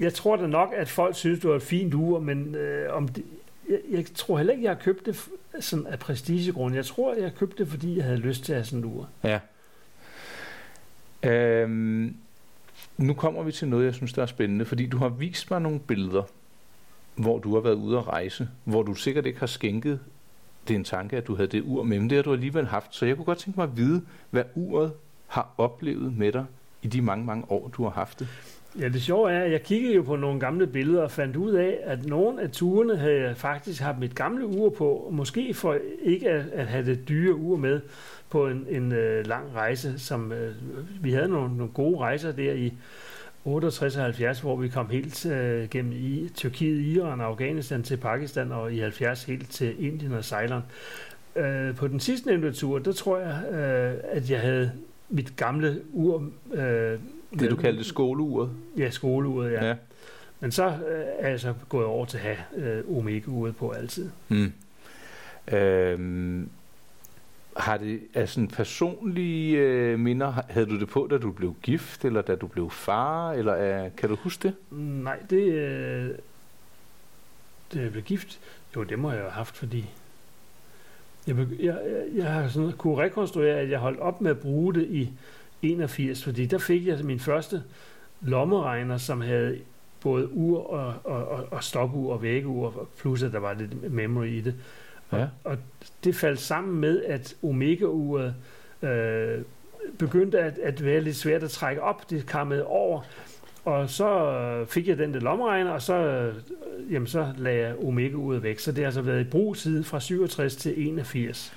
jeg 0.00 0.14
tror 0.14 0.36
da 0.36 0.46
nok, 0.46 0.72
at 0.76 0.88
folk 0.88 1.16
synes, 1.16 1.40
det 1.40 1.50
var 1.50 1.56
et 1.56 1.62
fint 1.62 1.94
ur, 1.94 2.20
men 2.20 2.54
øh, 2.54 2.96
om 2.96 3.08
det, 3.08 3.24
jeg, 3.68 3.78
jeg 3.90 4.04
tror 4.14 4.36
heller 4.36 4.52
ikke, 4.52 4.64
jeg 4.64 4.72
har 4.72 4.80
købt 4.82 5.06
det 5.06 5.28
sådan 5.60 5.86
af 5.86 5.98
prestigegrund. 5.98 6.74
Jeg 6.74 6.86
tror, 6.86 7.14
jeg 7.14 7.24
har 7.24 7.30
købt 7.30 7.58
det, 7.58 7.68
fordi 7.68 7.96
jeg 7.96 8.04
havde 8.04 8.18
lyst 8.18 8.44
til 8.44 8.52
at 8.52 8.56
have 8.56 8.64
sådan 8.64 8.78
en 8.78 8.84
ur. 8.84 9.08
Ja. 9.24 9.40
Øhm, 11.22 12.16
nu 12.96 13.14
kommer 13.14 13.42
vi 13.42 13.52
til 13.52 13.68
noget, 13.68 13.84
jeg 13.84 13.94
synes, 13.94 14.12
der 14.12 14.22
er 14.22 14.26
spændende, 14.26 14.64
fordi 14.64 14.86
du 14.86 14.98
har 14.98 15.08
vist 15.08 15.50
mig 15.50 15.60
nogle 15.60 15.80
billeder, 15.80 16.22
hvor 17.14 17.38
du 17.38 17.54
har 17.54 17.60
været 17.60 17.74
ude 17.74 17.98
at 17.98 18.08
rejse, 18.08 18.48
hvor 18.64 18.82
du 18.82 18.94
sikkert 18.94 19.26
ikke 19.26 19.40
har 19.40 19.46
skænket 19.46 20.00
det 20.68 20.76
en 20.76 20.84
tanke, 20.84 21.16
at 21.16 21.26
du 21.26 21.34
havde 21.36 21.48
det 21.48 21.62
ur 21.62 21.82
med, 21.82 22.00
men 22.00 22.10
det 22.10 22.16
har 22.16 22.22
du 22.22 22.32
alligevel 22.32 22.66
haft. 22.66 22.94
Så 22.94 23.06
jeg 23.06 23.16
kunne 23.16 23.24
godt 23.24 23.38
tænke 23.38 23.60
mig 23.60 23.64
at 23.64 23.76
vide, 23.76 24.02
hvad 24.30 24.44
uret 24.54 24.92
har 25.26 25.54
oplevet 25.58 26.16
med 26.16 26.32
dig 26.32 26.44
i 26.82 26.88
de 26.88 27.02
mange, 27.02 27.24
mange 27.24 27.50
år, 27.50 27.68
du 27.68 27.82
har 27.82 27.90
haft 27.90 28.18
det. 28.18 28.28
Ja, 28.80 28.88
det 28.88 29.02
sjove 29.02 29.32
er, 29.32 29.44
at 29.44 29.52
jeg 29.52 29.62
kiggede 29.62 29.94
jo 29.94 30.02
på 30.02 30.16
nogle 30.16 30.40
gamle 30.40 30.66
billeder 30.66 31.02
og 31.02 31.10
fandt 31.10 31.36
ud 31.36 31.52
af, 31.52 31.78
at 31.82 32.06
nogle 32.06 32.42
af 32.42 32.50
turene 32.50 32.96
havde 32.96 33.20
jeg 33.20 33.36
faktisk 33.36 33.82
haft 33.82 33.98
mit 33.98 34.14
gamle 34.14 34.46
ur 34.46 34.70
på, 34.70 35.08
måske 35.12 35.54
for 35.54 35.78
ikke 36.02 36.30
at, 36.30 36.44
at 36.52 36.66
have 36.66 36.86
det 36.86 37.08
dyre 37.08 37.34
ur 37.34 37.56
med 37.56 37.80
på 38.30 38.46
en, 38.48 38.66
en 38.68 38.92
øh, 38.92 39.26
lang 39.26 39.54
rejse, 39.54 39.98
som 39.98 40.32
øh, 40.32 40.54
vi 41.00 41.12
havde 41.12 41.28
nogle, 41.28 41.56
nogle 41.56 41.72
gode 41.72 41.98
rejser 41.98 42.32
der 42.32 42.52
i 42.52 42.72
68 43.44 43.96
og 43.96 44.02
70, 44.02 44.40
hvor 44.40 44.56
vi 44.56 44.68
kom 44.68 44.90
helt 44.90 45.26
øh, 45.26 45.68
gennem 45.68 45.92
i 45.92 46.28
Tyrkiet, 46.34 46.96
Iran 46.96 47.20
og 47.20 47.26
Afghanistan 47.26 47.82
til 47.82 47.96
Pakistan, 47.96 48.52
og 48.52 48.74
i 48.74 48.78
70 48.78 49.24
helt 49.24 49.50
til 49.50 49.86
Indien 49.86 50.12
og 50.12 50.24
Ceylon. 50.24 50.62
Øh, 51.36 51.76
på 51.76 51.88
den 51.88 52.00
sidste 52.00 52.28
nævnte 52.28 52.52
tur, 52.52 52.78
der 52.78 52.92
tror 52.92 53.18
jeg, 53.18 53.42
øh, 53.50 53.94
at 54.12 54.30
jeg 54.30 54.40
havde 54.40 54.72
mit 55.08 55.36
gamle 55.36 55.80
ur 55.92 56.30
øh, 56.54 56.98
det 57.40 57.50
du 57.50 57.56
kaldte 57.56 57.84
skoleuret. 57.84 58.50
Ja, 58.78 58.90
skoleuret, 58.90 59.52
ja. 59.52 59.66
Ja. 59.66 59.74
Men 60.40 60.52
så 60.52 60.66
øh, 60.66 61.04
er 61.18 61.28
jeg 61.28 61.40
så 61.40 61.54
gået 61.68 61.86
over 61.86 62.06
til 62.06 62.18
at 62.18 62.22
have 62.22 62.36
øh, 62.56 62.98
omega-uret 62.98 63.56
på 63.56 63.70
altid. 63.70 64.10
Mm. 64.28 64.52
Øhm, 65.52 66.48
har 67.56 67.76
det 67.76 68.00
altså 68.14 68.40
en 68.40 68.48
personlige 68.48 69.58
øh, 69.58 69.98
minder? 69.98 70.34
Havde 70.48 70.66
du 70.66 70.80
det 70.80 70.88
på, 70.88 71.08
da 71.10 71.18
du 71.18 71.30
blev 71.30 71.54
gift, 71.62 72.04
eller 72.04 72.22
da 72.22 72.34
du 72.34 72.46
blev 72.46 72.70
far, 72.70 73.32
eller 73.32 73.84
øh, 73.84 73.90
kan 73.96 74.08
du 74.08 74.16
huske 74.16 74.42
det? 74.48 74.54
Nej, 74.80 75.18
det, 75.30 75.52
øh, 75.52 76.10
da 77.74 77.80
jeg 77.80 77.90
blev 77.90 78.02
gift, 78.02 78.40
jo, 78.76 78.82
det 78.82 78.98
må 78.98 79.10
jeg 79.10 79.20
have 79.20 79.30
haft, 79.30 79.56
fordi 79.56 79.90
jeg, 81.26 81.36
jeg, 81.36 81.46
jeg, 81.60 81.78
jeg 82.14 82.32
har 82.32 82.48
sådan 82.48 82.72
kunne 82.72 83.02
rekonstruere, 83.02 83.56
at 83.56 83.70
jeg 83.70 83.78
holdt 83.78 84.00
op 84.00 84.20
med 84.20 84.30
at 84.30 84.38
bruge 84.38 84.74
det 84.74 84.86
i 84.90 85.10
81, 85.64 86.24
fordi 86.24 86.46
der 86.46 86.58
fik 86.58 86.86
jeg 86.86 86.98
min 87.04 87.20
første 87.20 87.62
lommeregner, 88.20 88.98
som 88.98 89.20
havde 89.20 89.58
både 90.00 90.32
ur 90.32 90.66
og, 90.66 90.94
og, 91.04 91.28
og, 91.28 91.46
og 91.50 91.64
stopur 91.64 92.12
og 92.12 92.22
vækkeur, 92.22 92.88
plus 92.98 93.22
at 93.22 93.32
der 93.32 93.38
var 93.38 93.54
lidt 93.54 93.92
memory 93.92 94.26
i 94.26 94.40
det. 94.40 94.54
Og, 95.10 95.18
ja. 95.18 95.26
og 95.44 95.56
det 96.04 96.14
faldt 96.14 96.40
sammen 96.40 96.80
med, 96.80 97.02
at 97.02 97.36
Omega-uret 97.42 98.34
øh, 98.82 99.42
begyndte 99.98 100.38
at, 100.38 100.58
at 100.58 100.84
være 100.84 101.00
lidt 101.00 101.16
svært 101.16 101.42
at 101.42 101.50
trække 101.50 101.82
op. 101.82 102.10
Det 102.10 102.26
kammede 102.26 102.66
over, 102.66 103.02
og 103.64 103.90
så 103.90 104.64
fik 104.68 104.88
jeg 104.88 104.98
den 104.98 105.14
der 105.14 105.20
lommeregner, 105.20 105.70
og 105.70 105.82
så, 105.82 105.94
øh, 105.94 106.34
jamen, 106.92 107.06
så 107.06 107.32
lagde 107.38 107.66
jeg 107.66 107.76
Omega-uret 107.84 108.42
væk. 108.42 108.58
Så 108.58 108.72
det 108.72 108.78
har 108.78 108.86
altså 108.86 109.02
været 109.02 109.20
i 109.20 109.30
brug 109.30 109.56
siden 109.56 109.84
fra 109.84 110.00
67 110.00 110.56
til 110.56 110.88
81. 110.88 111.52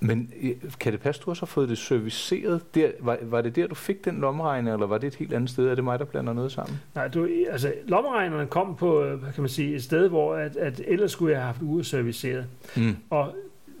Men 0.00 0.32
øh, 0.42 0.50
kan 0.80 0.92
det 0.92 1.00
passe, 1.00 1.22
du 1.24 1.30
også 1.30 1.42
har 1.42 1.46
fået 1.46 1.68
det 1.68 1.78
serviceret? 1.78 2.74
Der, 2.74 2.90
var, 3.00 3.18
var 3.22 3.40
det 3.40 3.56
der, 3.56 3.66
du 3.66 3.74
fik 3.74 4.04
den 4.04 4.20
lommeregner, 4.20 4.72
eller 4.72 4.86
var 4.86 4.98
det 4.98 5.06
et 5.06 5.14
helt 5.14 5.32
andet 5.32 5.50
sted? 5.50 5.68
Er 5.68 5.74
det 5.74 5.84
mig, 5.84 5.98
der 5.98 6.04
blander 6.04 6.32
noget 6.32 6.52
sammen? 6.52 6.80
Nej, 6.94 7.08
du, 7.08 7.28
altså 7.50 7.74
lommeregneren 7.86 8.48
kom 8.48 8.76
på 8.76 9.04
øh, 9.04 9.20
kan 9.20 9.42
man 9.42 9.48
sige, 9.48 9.74
et 9.74 9.84
sted, 9.84 10.08
hvor 10.08 10.34
at, 10.34 10.56
at 10.56 10.82
ellers 10.86 11.12
skulle 11.12 11.32
jeg 11.32 11.40
have 11.40 11.46
haft 11.46 11.62
uret 11.62 11.86
serviceret. 11.86 12.46
Mm. 12.76 12.96
Og 13.10 13.34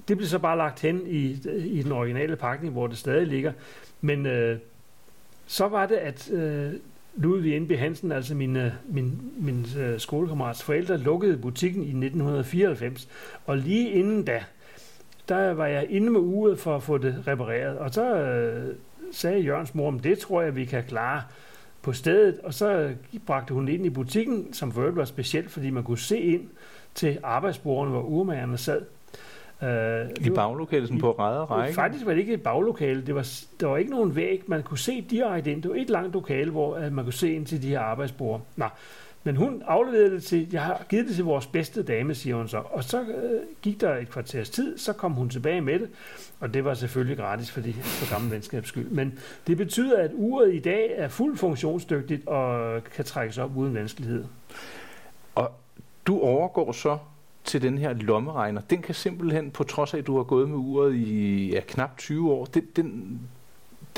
det 0.08 0.16
blev 0.16 0.28
så 0.28 0.38
bare 0.38 0.56
lagt 0.56 0.80
hen 0.80 1.02
i, 1.06 1.36
i 1.66 1.82
den 1.82 1.92
originale 1.92 2.36
pakning, 2.36 2.72
hvor 2.72 2.86
det 2.86 2.98
stadig 2.98 3.26
ligger. 3.26 3.52
Men 4.00 4.26
øh, 4.26 4.58
så 5.46 5.68
var 5.68 5.86
det, 5.86 5.96
at 5.96 6.30
øh, 6.30 6.72
Ludvig 7.16 7.60
N.B. 7.60 7.72
Hansen, 7.72 8.12
altså 8.12 8.34
min, 8.34 8.56
øh, 8.56 8.72
min, 8.88 9.32
min 9.36 9.66
øh, 9.78 10.00
skolekammerats 10.00 10.62
forældre, 10.62 10.98
lukkede 10.98 11.36
butikken 11.36 11.82
i 11.82 11.88
1994. 11.88 13.08
Og 13.46 13.58
lige 13.58 13.90
inden 13.90 14.24
da, 14.24 14.44
der 15.28 15.54
var 15.54 15.66
jeg 15.66 15.86
inde 15.90 16.10
med 16.10 16.20
uret 16.20 16.58
for 16.58 16.76
at 16.76 16.82
få 16.82 16.98
det 16.98 17.24
repareret. 17.26 17.78
Og 17.78 17.90
så 17.94 18.14
øh, 18.14 18.74
sagde 19.12 19.40
Jørgens 19.40 19.74
mor, 19.74 19.88
om 19.88 19.98
det 19.98 20.18
tror 20.18 20.42
jeg, 20.42 20.56
vi 20.56 20.64
kan 20.64 20.84
klare 20.84 21.22
på 21.82 21.92
stedet. 21.92 22.38
Og 22.38 22.54
så 22.54 22.90
bragte 23.26 23.54
hun 23.54 23.68
ind 23.68 23.86
i 23.86 23.90
butikken, 23.90 24.52
som 24.52 24.72
for 24.72 24.90
var 24.90 25.04
specielt, 25.04 25.50
fordi 25.50 25.70
man 25.70 25.82
kunne 25.84 25.98
se 25.98 26.18
ind 26.18 26.48
til 26.94 27.18
arbejdsbordene, 27.22 27.90
hvor 27.90 28.02
urmagerne 28.02 28.58
sad. 28.58 28.82
Uh, 29.62 30.26
I 30.26 30.30
baglokalet, 30.30 31.00
på 31.00 31.12
ræde 31.12 31.40
og 31.40 31.50
række? 31.50 31.74
Faktisk 31.74 32.06
var 32.06 32.12
det 32.12 32.20
ikke 32.20 32.34
et 32.34 32.42
baglokale. 32.42 33.06
Det 33.06 33.14
var, 33.14 33.28
der 33.60 33.66
var 33.66 33.76
ikke 33.76 33.90
nogen 33.90 34.16
væg. 34.16 34.42
Man 34.46 34.62
kunne 34.62 34.78
se 34.78 35.00
direkte 35.00 35.52
ind. 35.52 35.62
Det 35.62 35.70
var 35.70 35.76
et 35.76 35.90
langt 35.90 36.14
lokale, 36.14 36.50
hvor 36.50 36.76
uh, 36.76 36.92
man 36.92 37.04
kunne 37.04 37.12
se 37.12 37.32
ind 37.32 37.46
til 37.46 37.62
de 37.62 37.68
her 37.68 37.80
arbejdsbord. 37.80 38.40
Nå, 38.56 38.64
men 39.28 39.36
hun 39.36 39.62
afleverede 39.66 40.10
det 40.10 40.22
til, 40.22 40.48
jeg 40.52 40.62
har 40.62 40.84
givet 40.88 41.06
det 41.06 41.14
til 41.14 41.24
vores 41.24 41.46
bedste 41.46 41.82
dame, 41.82 42.14
siger 42.14 42.36
hun 42.36 42.48
så. 42.48 42.58
Og 42.58 42.84
så 42.84 43.00
øh, 43.00 43.40
gik 43.62 43.80
der 43.80 43.96
et 43.96 44.10
kvarters 44.10 44.50
tid, 44.50 44.78
så 44.78 44.92
kom 44.92 45.12
hun 45.12 45.28
tilbage 45.28 45.60
med 45.60 45.78
det, 45.78 45.90
og 46.40 46.54
det 46.54 46.64
var 46.64 46.74
selvfølgelig 46.74 47.16
gratis 47.16 47.50
for, 47.50 47.60
de, 47.60 47.72
for 47.72 48.10
gammel 48.10 48.30
venskabs 48.30 48.68
skyld. 48.68 48.88
Men 48.88 49.18
det 49.46 49.56
betyder, 49.56 49.98
at 50.02 50.10
uret 50.14 50.54
i 50.54 50.58
dag 50.58 50.92
er 50.96 51.08
fuldt 51.08 51.38
funktionsdygtigt 51.38 52.26
og 52.26 52.84
kan 52.84 53.04
trækkes 53.04 53.38
op 53.38 53.56
uden 53.56 53.74
vanskelighed. 53.74 54.24
Og 55.34 55.50
du 56.06 56.20
overgår 56.20 56.72
så 56.72 56.98
til 57.44 57.62
den 57.62 57.78
her 57.78 57.92
lommeregner. 57.92 58.60
Den 58.60 58.82
kan 58.82 58.94
simpelthen, 58.94 59.50
på 59.50 59.64
trods 59.64 59.94
af, 59.94 59.98
at 59.98 60.06
du 60.06 60.16
har 60.16 60.24
gået 60.24 60.48
med 60.48 60.56
uret 60.56 60.94
i 60.94 61.50
ja, 61.50 61.60
knap 61.60 61.98
20 61.98 62.32
år, 62.32 62.44
den, 62.44 62.64
den, 62.76 63.20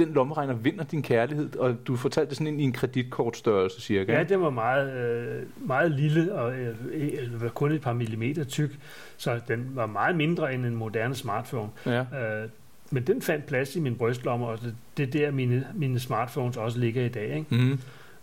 den 0.05 0.15
lommeregner 0.15 0.55
vinder 0.55 0.85
din 0.85 1.03
kærlighed, 1.03 1.57
og 1.57 1.77
du 1.87 1.97
fortalte 1.97 2.31
det 2.31 2.39
sådan 2.39 2.61
i 2.61 2.63
en 2.63 2.73
kreditkortstørrelse 2.73 3.81
cirka. 3.81 4.13
Ja, 4.13 4.23
det 4.23 4.41
var 4.41 4.51
meget, 4.51 4.93
øh, 4.93 5.43
meget 5.67 5.91
lille, 5.91 6.35
og 6.35 6.53
øh, 6.53 6.75
øh, 6.93 7.43
var 7.43 7.49
kun 7.49 7.73
et 7.73 7.81
par 7.81 7.93
millimeter 7.93 8.45
tyk, 8.45 8.79
så 9.17 9.41
den 9.49 9.71
var 9.75 9.87
meget 9.87 10.17
mindre 10.17 10.55
end 10.55 10.67
en 10.67 10.77
moderne 10.77 11.15
smartphone. 11.15 11.71
Ja. 11.87 12.01
Øh, 12.01 12.49
men 12.91 13.03
den 13.03 13.23
fandt 13.23 13.47
plads 13.47 13.77
i 13.77 13.81
min 13.81 13.97
brystlomme, 13.97 14.47
og 14.47 14.59
det, 14.61 14.75
det 14.97 15.05
er 15.07 15.11
der, 15.11 15.31
mine, 15.31 15.67
mine 15.75 15.99
smartphones 15.99 16.57
også 16.57 16.79
ligger 16.79 17.05
i 17.05 17.09
dag. 17.09 17.37
Ikke? 17.37 17.47
Mm. 17.51 17.79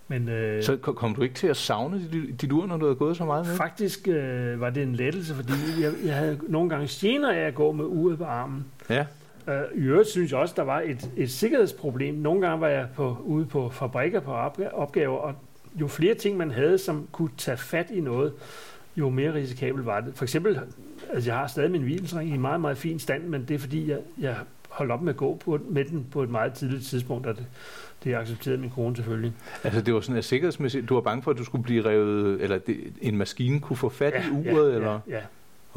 Men, 0.08 0.30
øh, 0.30 0.64
så 0.64 0.78
kom 0.78 1.16
du 1.16 1.22
ikke 1.22 1.36
til 1.36 1.48
at 1.48 1.58
savne 1.58 2.02
dit, 2.12 2.42
dit 2.42 2.52
ur, 2.52 2.66
når 2.66 2.78
du 2.78 2.86
havde 2.86 2.96
gået 2.96 3.18
så 3.18 3.26
meget 3.26 3.48
med? 3.48 3.56
Faktisk 3.56 4.08
øh, 4.08 4.62
var 4.62 4.70
det 4.70 4.84
en 4.84 4.96
lettelse, 4.96 5.36
fordi 5.36 5.54
jeg, 5.82 5.92
jeg 6.06 6.16
havde 6.16 6.40
nogle 6.48 6.70
gange 6.70 6.88
gener 6.90 7.32
af 7.32 7.40
at 7.40 7.56
gå 7.56 7.72
med 7.72 7.86
uret 7.86 8.18
på 8.18 8.24
armen. 8.24 8.66
Ja. 8.90 9.06
Øh, 9.48 9.62
I 9.76 9.80
øvrigt 9.80 10.10
synes 10.10 10.32
jeg 10.32 10.40
også, 10.40 10.54
der 10.58 10.64
var 10.64 10.82
et, 10.82 11.10
et 11.18 11.32
sikkerhedsproblem. 11.32 12.16
Nogle 12.16 12.42
gange 12.42 12.62
var 12.62 12.68
jeg 12.68 12.88
på, 12.96 13.18
ude 13.24 13.46
på 13.46 13.70
fabrikker 13.70 14.20
på 14.20 14.32
opgaver, 14.74 15.18
og 15.18 15.36
jo 15.76 15.88
flere 15.88 16.14
ting 16.14 16.38
man 16.38 16.52
havde, 16.52 16.78
som 16.78 17.08
kunne 17.12 17.30
tage 17.38 17.58
fat 17.58 17.92
i 17.92 18.00
noget, 18.00 18.34
jo 18.96 19.10
mere 19.10 19.34
risikabelt 19.34 19.86
var 19.86 20.00
det. 20.00 20.14
For 20.16 20.26
eksempel, 20.26 20.60
altså 21.14 21.30
jeg 21.30 21.38
har 21.38 21.48
stadig 21.48 21.72
min 21.72 21.82
hvilesring 21.82 22.34
i 22.34 22.38
meget, 22.38 22.62
meget 22.62 22.78
fin 22.78 23.00
stand, 23.00 23.24
men 23.24 23.46
det 23.48 23.56
er 23.56 23.60
fordi, 23.60 23.90
jeg, 23.90 24.00
jeg 24.20 24.36
holdt 24.70 24.92
op 24.92 25.02
med 25.02 25.14
at 25.14 25.18
gå 25.18 25.36
på, 25.36 25.60
med 25.70 25.86
den 25.86 26.08
på 26.12 26.24
et 26.24 26.30
meget 26.30 26.54
tidligt 26.54 26.86
tidspunkt, 26.86 27.28
og 27.28 27.36
det, 27.38 27.46
det 28.04 28.16
accepterede 28.16 28.58
min 28.58 28.70
kone 28.70 28.96
selvfølgelig. 28.96 29.34
Altså 29.64 29.82
det 29.82 29.94
var 29.94 30.00
sådan, 30.00 30.18
at 30.18 30.26
sikkerhedsmæssigt, 30.26 30.90
du 30.90 30.94
var 30.94 31.02
bange 31.02 31.24
for, 31.24 31.32
at 31.32 31.38
du 31.38 31.44
skulle 31.44 31.64
blive 31.64 31.86
revet, 31.86 32.42
eller 32.42 32.58
det, 32.58 32.78
en 33.02 33.18
maskine 33.18 33.60
kunne 33.60 33.78
få 33.78 33.90
fat 33.90 34.14
ja, 34.14 34.28
i 34.28 34.32
uret, 34.32 34.72
ja, 34.72 34.76
eller? 34.76 35.00
Ja, 35.08 35.16
ja. 35.16 35.22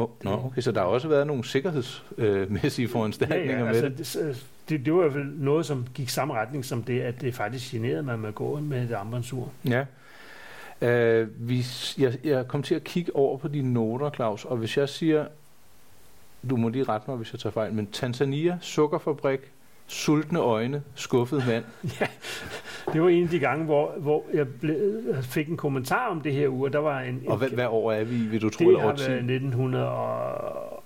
Oh, 0.02 0.24
no, 0.24 0.46
okay, 0.46 0.60
så 0.60 0.72
der 0.72 0.80
har 0.80 0.86
også 0.86 1.08
været 1.08 1.26
nogle 1.26 1.44
sikkerhedsmæssige 1.44 2.86
øh, 2.86 2.92
foranstaltninger 2.92 3.54
ja, 3.54 3.62
ja, 3.62 3.68
altså, 3.68 4.18
med 4.18 4.28
det. 4.28 4.46
Det, 4.68 4.84
det 4.84 4.94
var 4.94 4.98
i 4.98 5.02
hvert 5.02 5.12
fald 5.12 5.38
noget, 5.38 5.66
som 5.66 5.86
gik 5.94 6.08
samme 6.08 6.34
retning 6.34 6.64
som 6.64 6.82
det, 6.82 7.00
at 7.00 7.20
det 7.20 7.34
faktisk 7.34 7.70
generede 7.70 8.02
mig 8.02 8.18
med 8.18 8.28
at 8.28 8.34
gå 8.34 8.60
med 8.60 8.84
et 8.84 8.92
armbåndsur. 8.92 9.52
Ja. 9.64 9.84
Uh, 10.82 11.28
hvis 11.28 11.98
jeg, 11.98 12.18
jeg 12.24 12.48
kom 12.48 12.62
til 12.62 12.74
at 12.74 12.84
kigge 12.84 13.16
over 13.16 13.38
på 13.38 13.48
dine 13.48 13.72
noter, 13.72 14.10
Claus, 14.10 14.44
og 14.44 14.56
hvis 14.56 14.76
jeg 14.76 14.88
siger, 14.88 15.26
du 16.50 16.56
må 16.56 16.68
lige 16.68 16.84
rette 16.84 17.10
mig, 17.10 17.16
hvis 17.16 17.32
jeg 17.32 17.40
tager 17.40 17.52
fejl, 17.52 17.72
men 17.72 17.86
Tanzania, 17.86 18.58
sukkerfabrik, 18.60 19.40
sultne 19.90 20.38
øjne, 20.38 20.82
skuffet 20.94 21.46
mand. 21.46 21.64
ja, 22.00 22.06
det 22.92 23.02
var 23.02 23.08
en 23.08 23.22
af 23.22 23.28
de 23.28 23.38
gange, 23.38 23.64
hvor, 23.64 23.92
hvor 23.98 24.24
jeg 24.34 24.48
ble, 24.48 25.22
fik 25.22 25.48
en 25.48 25.56
kommentar 25.56 26.06
om 26.08 26.20
det 26.20 26.32
her 26.32 26.48
uge. 26.48 26.70
Der 26.70 26.78
var 26.78 27.00
en, 27.00 27.22
og 27.26 27.36
hvad, 27.36 27.48
hvad 27.48 27.66
år 27.66 27.92
er 27.92 28.04
vi, 28.04 28.16
vil 28.16 28.42
du 28.42 28.50
tro? 28.50 28.70
Det 28.70 28.80
har 28.80 28.86
været 28.86 29.16
1900 29.16 29.88
og... 29.88 30.82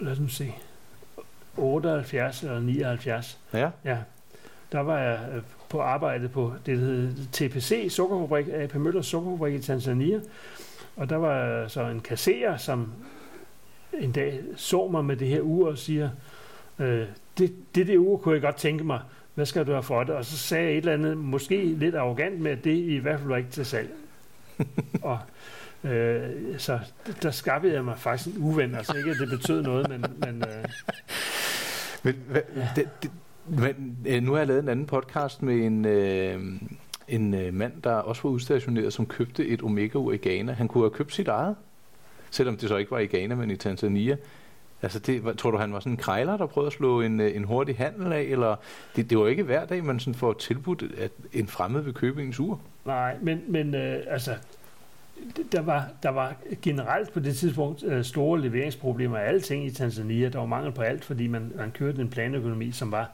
Lad 0.00 0.12
os 0.12 0.32
se. 0.32 0.54
78 1.56 2.42
eller 2.42 2.60
79. 2.60 3.38
Ja. 3.52 3.70
ja. 3.84 3.98
Der 4.72 4.80
var 4.80 4.98
jeg 4.98 5.20
øh, 5.34 5.42
på 5.68 5.80
arbejde 5.80 6.28
på 6.28 6.52
det, 6.66 6.78
der 6.78 6.84
hed 6.84 7.14
TPC, 7.32 7.86
sukkerfabrik, 7.90 8.46
AP 8.52 8.74
Møllers 8.74 9.06
sukkerfabrik 9.06 9.54
i 9.54 9.58
Tanzania. 9.58 10.20
Og 10.96 11.10
der 11.10 11.16
var 11.16 11.68
så 11.68 11.82
en 11.82 12.00
kasserer, 12.00 12.56
som 12.56 12.92
en 13.92 14.12
dag 14.12 14.40
så 14.56 14.88
mig 14.88 15.04
med 15.04 15.16
det 15.16 15.28
her 15.28 15.40
ur 15.40 15.70
og 15.70 15.78
siger, 15.78 16.10
øh, 16.78 17.06
det, 17.40 17.54
det 17.74 17.86
det 17.86 17.96
ur 17.96 18.16
kunne 18.16 18.34
jeg 18.34 18.42
godt 18.42 18.56
tænke 18.56 18.84
mig, 18.84 19.00
hvad 19.34 19.46
skal 19.46 19.66
du 19.66 19.72
have 19.72 19.82
for 19.82 20.04
det? 20.04 20.14
Og 20.14 20.24
så 20.24 20.38
sagde 20.38 20.64
jeg 20.64 20.72
et 20.72 20.78
eller 20.78 20.92
andet, 20.92 21.16
måske 21.16 21.64
lidt 21.64 21.94
arrogant 21.94 22.40
med, 22.40 22.50
at 22.50 22.64
det 22.64 22.76
i 22.76 22.96
hvert 22.96 23.18
fald 23.18 23.28
var 23.28 23.36
ikke 23.36 23.50
til 23.50 23.66
salg. 23.66 23.90
og 25.02 25.18
øh, 25.84 26.22
så 26.58 26.78
der 27.22 27.30
skabte 27.30 27.72
jeg 27.72 27.84
mig 27.84 27.98
faktisk 27.98 28.36
en 28.36 28.42
uven, 28.42 28.74
altså 28.74 28.96
ikke 28.96 29.10
at 29.10 29.16
det 29.20 29.28
betød 29.28 29.62
noget, 29.62 29.88
men... 29.88 30.04
men 30.18 30.44
øh, 30.48 30.64
men 32.04 32.14
hvad, 32.28 32.40
ja. 32.56 32.68
det, 32.76 32.88
det, 33.02 33.10
men 33.46 33.96
øh, 34.06 34.22
nu 34.22 34.32
har 34.32 34.38
jeg 34.38 34.46
lavet 34.46 34.62
en 34.62 34.68
anden 34.68 34.86
podcast 34.86 35.42
med 35.42 35.54
en, 35.54 35.84
øh, 35.84 36.40
en 37.08 37.34
øh, 37.34 37.54
mand, 37.54 37.82
der 37.82 37.92
også 37.92 38.22
var 38.22 38.30
udstationeret, 38.30 38.92
som 38.92 39.06
købte 39.06 39.46
et 39.46 39.62
Omega-ur 39.62 40.12
i 40.12 40.16
Ghana. 40.16 40.52
Han 40.52 40.68
kunne 40.68 40.84
have 40.84 40.90
købt 40.90 41.14
sit 41.14 41.28
eget, 41.28 41.56
selvom 42.30 42.56
det 42.56 42.68
så 42.68 42.76
ikke 42.76 42.90
var 42.90 42.98
i 42.98 43.06
Ghana, 43.06 43.34
men 43.34 43.50
i 43.50 43.56
Tanzania. 43.56 44.16
Altså, 44.82 44.98
det, 44.98 45.38
tror 45.38 45.50
du, 45.50 45.56
han 45.56 45.72
var 45.72 45.80
sådan 45.80 45.92
en 45.92 45.96
krejler, 45.96 46.36
der 46.36 46.46
prøvede 46.46 46.66
at 46.66 46.72
slå 46.72 47.00
en, 47.00 47.20
øh, 47.20 47.36
en 47.36 47.44
hurtig 47.44 47.76
handel 47.76 48.12
af? 48.12 48.22
Eller 48.22 48.56
det, 48.96 49.10
det 49.10 49.18
var 49.18 49.26
ikke 49.26 49.42
hver 49.42 49.64
dag, 49.64 49.84
man 49.84 50.00
sådan 50.00 50.14
får 50.14 50.32
tilbudt, 50.32 50.84
at 50.98 51.10
en 51.32 51.46
fremmed 51.46 51.80
vil 51.80 51.94
købe 51.94 52.22
ens 52.22 52.40
ur? 52.40 52.60
Nej, 52.84 53.16
men, 53.22 53.42
men 53.48 53.74
øh, 53.74 54.02
altså, 54.06 54.34
der 55.52 55.60
var, 55.60 55.88
der 56.02 56.08
var 56.08 56.34
generelt 56.62 57.12
på 57.12 57.20
det 57.20 57.36
tidspunkt 57.36 57.84
øh, 57.84 58.04
store 58.04 58.40
leveringsproblemer 58.40 59.18
af 59.18 59.28
alting 59.28 59.66
i 59.66 59.70
Tanzania. 59.70 60.28
Der 60.28 60.38
var 60.38 60.46
mangel 60.46 60.72
på 60.72 60.82
alt, 60.82 61.04
fordi 61.04 61.26
man, 61.26 61.52
man 61.56 61.70
kørte 61.70 62.00
en 62.00 62.08
planøkonomi, 62.08 62.72
som 62.72 62.92
var 62.92 63.10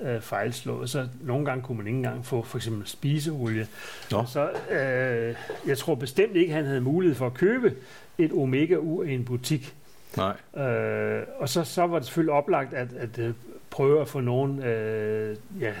øh, 0.00 0.20
fejlslået. 0.20 0.90
Så 0.90 1.08
nogle 1.20 1.44
gange 1.46 1.62
kunne 1.62 1.78
man 1.78 1.86
ikke 1.86 1.96
engang 1.96 2.26
få 2.26 2.42
for 2.42 2.58
eksempel 2.58 2.86
spiseolie. 2.86 3.66
Nå. 4.10 4.24
Så 4.26 4.50
øh, 4.70 5.34
jeg 5.66 5.78
tror 5.78 5.94
bestemt 5.94 6.36
ikke, 6.36 6.52
han 6.52 6.64
havde 6.64 6.80
mulighed 6.80 7.14
for 7.14 7.26
at 7.26 7.34
købe 7.34 7.74
et 8.18 8.32
Omega-ur 8.32 9.02
i 9.02 9.14
en 9.14 9.24
butik. 9.24 9.74
Nej. 10.16 10.64
Øh, 10.66 11.22
og 11.38 11.48
så, 11.48 11.64
så 11.64 11.86
var 11.86 11.98
det 11.98 12.06
selvfølgelig 12.06 12.32
oplagt 12.32 12.74
at, 12.74 12.92
at, 12.92 13.18
at 13.18 13.34
prøve 13.70 14.00
at 14.00 14.08
få 14.08 14.20
nogen, 14.20 14.62
øh, 14.62 15.36
ja, 15.60 15.72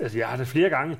altså 0.00 0.18
jeg 0.18 0.26
har 0.26 0.36
det 0.36 0.46
flere 0.46 0.70
gange, 0.70 0.96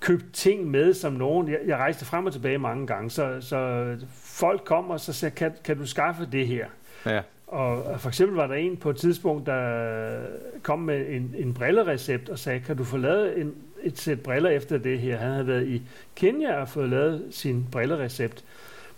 købt 0.00 0.32
ting 0.32 0.70
med, 0.70 0.94
som 0.94 1.12
nogen, 1.12 1.48
jeg, 1.48 1.58
jeg 1.66 1.76
rejste 1.76 2.04
frem 2.04 2.26
og 2.26 2.32
tilbage 2.32 2.58
mange 2.58 2.86
gange, 2.86 3.10
så, 3.10 3.36
så 3.40 3.86
folk 4.10 4.64
kommer 4.64 4.94
og 4.94 5.00
så 5.00 5.12
siger, 5.12 5.30
kan, 5.30 5.52
kan 5.64 5.78
du 5.78 5.86
skaffe 5.86 6.28
det 6.32 6.46
her? 6.46 6.66
Ja. 7.06 7.20
Og 7.46 8.00
for 8.00 8.08
eksempel 8.08 8.36
var 8.36 8.46
der 8.46 8.54
en 8.54 8.76
på 8.76 8.90
et 8.90 8.96
tidspunkt, 8.96 9.46
der 9.46 10.16
kom 10.62 10.78
med 10.78 11.06
en, 11.08 11.34
en 11.38 11.54
brillerecept 11.54 12.28
og 12.28 12.38
sagde, 12.38 12.60
kan 12.60 12.76
du 12.76 12.84
få 12.84 12.96
lavet 12.96 13.40
en, 13.40 13.54
et 13.82 13.98
sæt 13.98 14.20
briller 14.20 14.50
efter 14.50 14.78
det 14.78 14.98
her? 14.98 15.16
Han 15.16 15.30
havde 15.30 15.46
været 15.46 15.66
i 15.66 15.82
Kenya 16.16 16.60
og 16.60 16.68
fået 16.68 16.88
lavet 16.88 17.24
sin 17.30 17.66
brillerecept, 17.72 18.44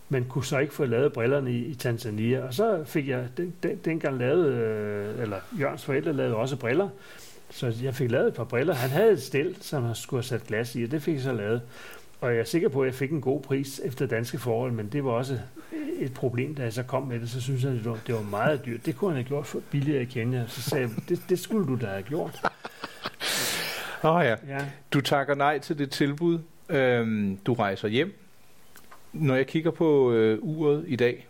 men 0.09 0.25
kunne 0.25 0.45
så 0.45 0.59
ikke 0.59 0.75
få 0.75 0.85
lavet 0.85 1.13
brillerne 1.13 1.53
i, 1.53 1.65
i 1.65 1.75
Tanzania. 1.75 2.47
Og 2.47 2.55
så 2.55 2.85
fik 2.85 3.09
jeg 3.09 3.25
den, 3.37 3.55
den, 3.63 3.77
dengang 3.85 4.19
lavet, 4.19 4.47
øh, 4.47 5.23
eller 5.23 5.37
Jørgens 5.61 5.85
forældre 5.85 6.13
lavede 6.13 6.37
også 6.37 6.57
briller, 6.57 6.89
så 7.51 7.75
jeg 7.83 7.95
fik 7.95 8.11
lavet 8.11 8.29
et 8.29 8.35
par 8.35 8.45
briller. 8.45 8.75
Han 8.75 8.91
havde 8.91 9.13
et 9.13 9.23
stel, 9.23 9.57
som 9.61 9.83
han 9.85 9.95
skulle 9.95 10.19
have 10.19 10.29
sat 10.29 10.47
glas 10.47 10.75
i, 10.75 10.85
og 10.85 10.91
det 10.91 11.03
fik 11.03 11.15
jeg 11.15 11.23
så 11.23 11.33
lavet. 11.33 11.63
Og 12.21 12.33
jeg 12.33 12.41
er 12.41 12.45
sikker 12.45 12.69
på, 12.69 12.81
at 12.83 12.87
jeg 12.87 12.95
fik 12.95 13.11
en 13.11 13.21
god 13.21 13.41
pris 13.41 13.81
efter 13.85 14.07
danske 14.07 14.39
forhold, 14.39 14.73
men 14.73 14.89
det 14.89 15.05
var 15.05 15.11
også 15.11 15.39
et 15.99 16.15
problem, 16.15 16.55
da 16.55 16.63
jeg 16.63 16.73
så 16.73 16.83
kom 16.83 17.03
med 17.03 17.21
det, 17.21 17.31
så 17.31 17.41
synes 17.41 17.65
jeg, 17.65 17.73
det 17.73 17.85
var, 17.85 17.99
det 18.07 18.15
var 18.15 18.23
meget 18.23 18.67
dyrt. 18.67 18.87
Det 18.87 18.97
kunne 18.97 19.11
han 19.11 19.17
have 19.17 19.29
gjort 19.29 19.47
for 19.47 19.61
billigere 19.71 20.03
i 20.03 20.05
Kenya. 20.05 20.45
Så 20.49 20.63
sagde 20.63 20.83
jeg, 20.83 21.09
det, 21.09 21.23
det 21.29 21.39
skulle 21.39 21.67
du 21.67 21.79
da 21.81 21.87
have 21.87 22.03
gjort. 22.03 22.41
Oh, 24.03 24.25
ja. 24.25 24.37
ja. 24.49 24.59
Du 24.93 25.01
takker 25.01 25.35
nej 25.35 25.59
til 25.59 25.79
det 25.79 25.91
tilbud. 25.91 26.39
Øhm, 26.69 27.37
du 27.47 27.55
rejser 27.55 27.89
hjem. 27.89 28.26
Når 29.21 29.35
jeg 29.35 29.47
kigger 29.47 29.71
på 29.71 30.13
øh, 30.13 30.39
uret 30.43 30.85
i 30.87 30.97
dag, 30.97 31.27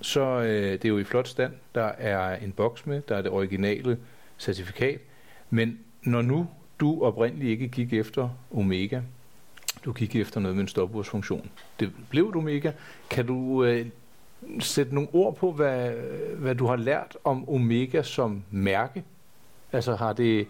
så 0.00 0.20
øh, 0.20 0.72
det 0.72 0.84
er 0.84 0.88
jo 0.88 0.98
i 0.98 1.04
flot 1.04 1.28
stand. 1.28 1.52
Der 1.74 1.84
er 1.84 2.36
en 2.36 2.52
boks 2.52 2.86
med, 2.86 3.02
der 3.08 3.16
er 3.16 3.22
det 3.22 3.30
originale 3.30 3.98
certifikat. 4.38 5.00
Men 5.50 5.78
når 6.02 6.22
nu 6.22 6.46
du 6.80 7.02
oprindeligt 7.02 7.50
ikke 7.50 7.68
gik 7.68 7.92
efter 7.92 8.28
Omega, 8.50 9.00
du 9.84 9.92
gik 9.92 10.16
efter 10.16 10.40
noget 10.40 10.56
med 10.56 10.62
en 10.62 10.68
stopursfunktion. 10.68 11.50
Det 11.80 11.92
blev 12.10 12.32
du 12.32 12.38
Omega. 12.38 12.72
Kan 13.10 13.26
du 13.26 13.64
øh, 13.64 13.86
sætte 14.60 14.94
nogle 14.94 15.08
ord 15.12 15.36
på, 15.36 15.52
hvad, 15.52 15.90
hvad 16.36 16.54
du 16.54 16.66
har 16.66 16.76
lært 16.76 17.16
om 17.24 17.48
Omega 17.48 18.02
som 18.02 18.42
mærke? 18.50 19.04
Altså 19.72 19.96
har 19.96 20.12
det, 20.12 20.46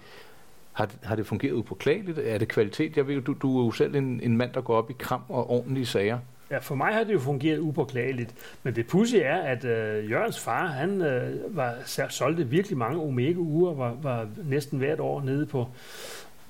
har, 0.73 0.91
har 1.03 1.17
det 1.17 1.27
fungeret 1.27 1.53
upåklageligt? 1.53 2.19
Er 2.19 2.39
det 2.39 2.49
kvalitet? 2.49 2.97
Jeg 2.97 3.07
ved, 3.07 3.21
du, 3.21 3.33
du 3.33 3.61
er 3.61 3.65
jo 3.65 3.71
selv 3.71 3.95
en, 3.95 4.21
en 4.23 4.37
mand, 4.37 4.53
der 4.53 4.61
går 4.61 4.77
op 4.77 4.91
i 4.91 4.95
kram 4.99 5.23
og 5.29 5.51
ordentlige 5.51 5.87
sager. 5.87 6.19
Ja, 6.51 6.59
for 6.59 6.75
mig 6.75 6.95
har 6.95 7.05
det 7.05 7.13
jo 7.13 7.19
fungeret 7.19 7.59
upåklageligt. 7.59 8.35
Men 8.63 8.77
det 8.77 8.87
pudsige 8.87 9.23
er, 9.23 9.37
at 9.37 9.65
øh, 9.65 10.11
Jørgens 10.11 10.41
far, 10.41 10.67
han 10.67 11.03
øh, 11.03 11.57
var, 11.57 11.75
solgte 12.09 12.49
virkelig 12.49 12.79
mange 12.79 13.01
Omega-uger, 13.01 13.75
var, 13.75 13.97
var 14.03 14.29
næsten 14.45 14.79
hvert 14.79 15.01
år 15.01 15.23
nede 15.23 15.47
på 15.47 15.67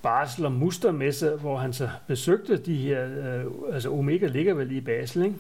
Basel 0.03 0.45
og 0.45 0.53
Mustermesse, 0.53 1.31
hvor 1.31 1.57
han 1.57 1.73
så 1.73 1.89
besøgte 2.07 2.57
de 2.57 2.77
her, 2.77 3.05
øh, 3.05 3.45
altså 3.73 3.91
Omega 3.91 4.27
ligger 4.27 4.55
vel 4.55 4.77
i 4.77 4.81
Basel, 4.81 5.25
ikke? 5.25 5.37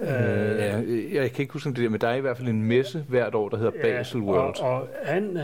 Øh, 0.00 0.08
ja, 0.08 0.80
jeg 1.12 1.32
kan 1.32 1.42
ikke 1.42 1.52
huske 1.52 1.68
om 1.68 1.74
det 1.74 1.84
der, 1.84 1.90
men 1.90 2.00
der 2.00 2.08
er 2.08 2.14
i 2.14 2.20
hvert 2.20 2.36
fald 2.36 2.48
en 2.48 2.62
messe 2.62 3.04
hvert 3.08 3.34
år, 3.34 3.48
der 3.48 3.56
hedder 3.56 3.72
ja, 3.76 3.82
Basel 3.82 4.20
World. 4.20 4.60
Og, 4.60 4.72
og 4.72 4.88
han, 5.02 5.38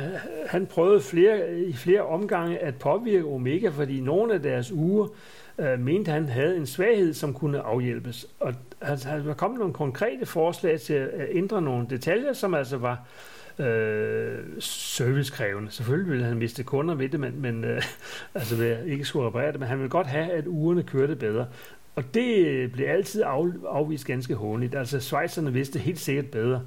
han 0.47 0.66
prøvede 0.66 1.00
flere, 1.00 1.59
i 1.61 1.73
flere 1.73 2.00
omgange 2.00 2.59
at 2.59 2.75
påvirke 2.75 3.25
Omega, 3.25 3.69
fordi 3.69 4.00
nogle 4.00 4.35
af 4.35 4.43
deres 4.43 4.73
uger 4.73 5.09
øh, 5.58 5.80
mente 5.80 6.10
han 6.10 6.28
havde 6.28 6.56
en 6.56 6.66
svaghed, 6.66 7.14
som 7.14 7.34
kunne 7.34 7.60
afhjælpes. 7.60 8.26
Og 8.40 8.54
altså, 8.80 9.08
der 9.08 9.34
kom 9.34 9.50
nogle 9.50 9.72
konkrete 9.75 10.26
forslag 10.26 10.80
til 10.80 10.94
at 10.94 11.28
ændre 11.30 11.62
nogle 11.62 11.86
detaljer, 11.90 12.32
som 12.32 12.54
altså 12.54 12.76
var 12.76 13.06
øh, 13.58 14.38
servicekrævende. 14.58 15.70
Selvfølgelig 15.70 16.10
ville 16.10 16.25
han 16.25 16.36
miste 16.36 16.62
kunder 16.62 16.94
ved 16.94 17.08
det, 17.08 17.20
men, 17.20 17.42
men 17.42 17.64
øh, 17.64 17.82
altså 18.34 18.56
ved 18.56 18.84
ikke 18.84 19.04
skulle 19.04 19.26
reparere 19.26 19.52
det, 19.52 19.60
men 19.60 19.68
han 19.68 19.78
ville 19.78 19.90
godt 19.90 20.06
have, 20.06 20.30
at 20.30 20.46
ugerne 20.46 20.82
kørte 20.82 21.16
bedre. 21.16 21.46
Og 21.96 22.14
det 22.14 22.72
blev 22.72 22.86
altid 22.88 23.22
af, 23.22 23.42
afvist 23.68 24.06
ganske 24.06 24.34
hånligt. 24.34 24.75
Altså 24.75 25.00
Schweizerne 25.00 25.52
vidste 25.52 25.78
helt 25.78 25.98
sikkert 25.98 26.26
bedre, 26.26 26.62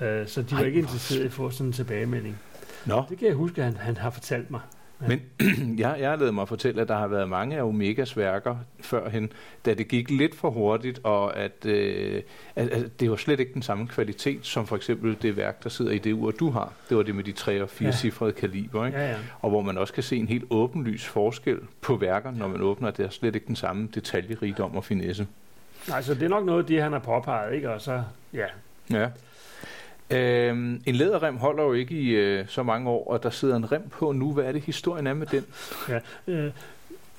øh, 0.00 0.26
så 0.26 0.42
de 0.42 0.52
var 0.52 0.60
Ej, 0.60 0.66
ikke 0.66 0.78
interesserede 0.78 1.24
i 1.24 1.26
at 1.26 1.32
få 1.32 1.50
sådan 1.50 1.66
en 1.66 1.72
tilbagemelding. 1.72 2.38
Nå. 2.86 3.02
Det 3.08 3.18
kan 3.18 3.28
jeg 3.28 3.34
huske, 3.34 3.58
at 3.58 3.64
han, 3.64 3.76
han 3.76 3.96
har 3.96 4.10
fortalt 4.10 4.50
mig. 4.50 4.60
Men 5.06 5.22
jeg, 5.78 5.96
jeg 6.00 6.18
lavet 6.18 6.34
mig 6.34 6.48
fortælle, 6.48 6.80
at 6.80 6.88
der 6.88 6.96
har 6.96 7.06
været 7.06 7.28
mange 7.28 7.56
af 7.56 7.62
Omegas 7.62 8.16
værker 8.16 8.56
førhen, 8.80 9.32
da 9.66 9.74
det 9.74 9.88
gik 9.88 10.10
lidt 10.10 10.34
for 10.34 10.50
hurtigt, 10.50 11.00
og 11.02 11.36
at, 11.36 11.66
øh, 11.66 12.22
at, 12.56 12.68
at 12.68 13.00
det 13.00 13.10
var 13.10 13.16
slet 13.16 13.40
ikke 13.40 13.54
den 13.54 13.62
samme 13.62 13.86
kvalitet, 13.86 14.46
som 14.46 14.66
for 14.66 14.76
eksempel 14.76 15.16
det 15.22 15.36
værk, 15.36 15.64
der 15.64 15.70
sidder 15.70 15.92
i 15.92 15.98
det 15.98 16.12
ur, 16.12 16.30
du 16.30 16.50
har. 16.50 16.72
Det 16.88 16.96
var 16.96 17.02
det 17.02 17.14
med 17.14 17.24
de 17.24 17.32
tre 17.32 17.62
og 17.62 17.70
fire 17.70 17.88
ja. 17.88 17.96
cifrede 17.96 18.32
kaliber, 18.32 18.86
ikke? 18.86 18.98
Ja, 18.98 19.10
ja. 19.10 19.16
og 19.40 19.50
hvor 19.50 19.62
man 19.62 19.78
også 19.78 19.92
kan 19.92 20.02
se 20.02 20.16
en 20.16 20.28
helt 20.28 20.44
åbenlys 20.50 21.06
forskel 21.06 21.58
på 21.80 21.96
værker, 21.96 22.30
når 22.30 22.48
man 22.48 22.60
åbner, 22.60 22.90
det 22.90 23.06
er 23.06 23.10
slet 23.10 23.34
ikke 23.34 23.46
den 23.46 23.56
samme 23.56 23.88
detaljerigdom 23.94 24.76
og 24.76 24.84
finesse. 24.84 25.26
Nej, 25.88 26.02
så 26.02 26.14
det 26.14 26.22
er 26.22 26.28
nok 26.28 26.44
noget, 26.44 26.68
det 26.68 26.82
han 26.82 26.92
har 26.92 26.98
påpeget, 26.98 27.54
ikke? 27.54 27.70
Og 27.70 27.80
så, 27.80 28.02
ja. 28.32 28.46
Ja. 28.90 29.08
Øhm, 30.10 30.82
en 30.86 30.94
læderrem 30.94 31.36
holder 31.36 31.64
jo 31.64 31.72
ikke 31.72 31.94
i 31.94 32.08
øh, 32.08 32.44
så 32.48 32.62
mange 32.62 32.90
år, 32.90 33.10
og 33.10 33.22
der 33.22 33.30
sidder 33.30 33.56
en 33.56 33.72
rem 33.72 33.88
på 33.88 34.12
nu. 34.12 34.32
Hvad 34.32 34.44
er 34.44 34.52
det, 34.52 34.62
historien 34.62 35.06
er 35.06 35.14
med 35.14 35.26
den? 35.26 35.44
Ja, 35.88 35.98
øh, 36.26 36.50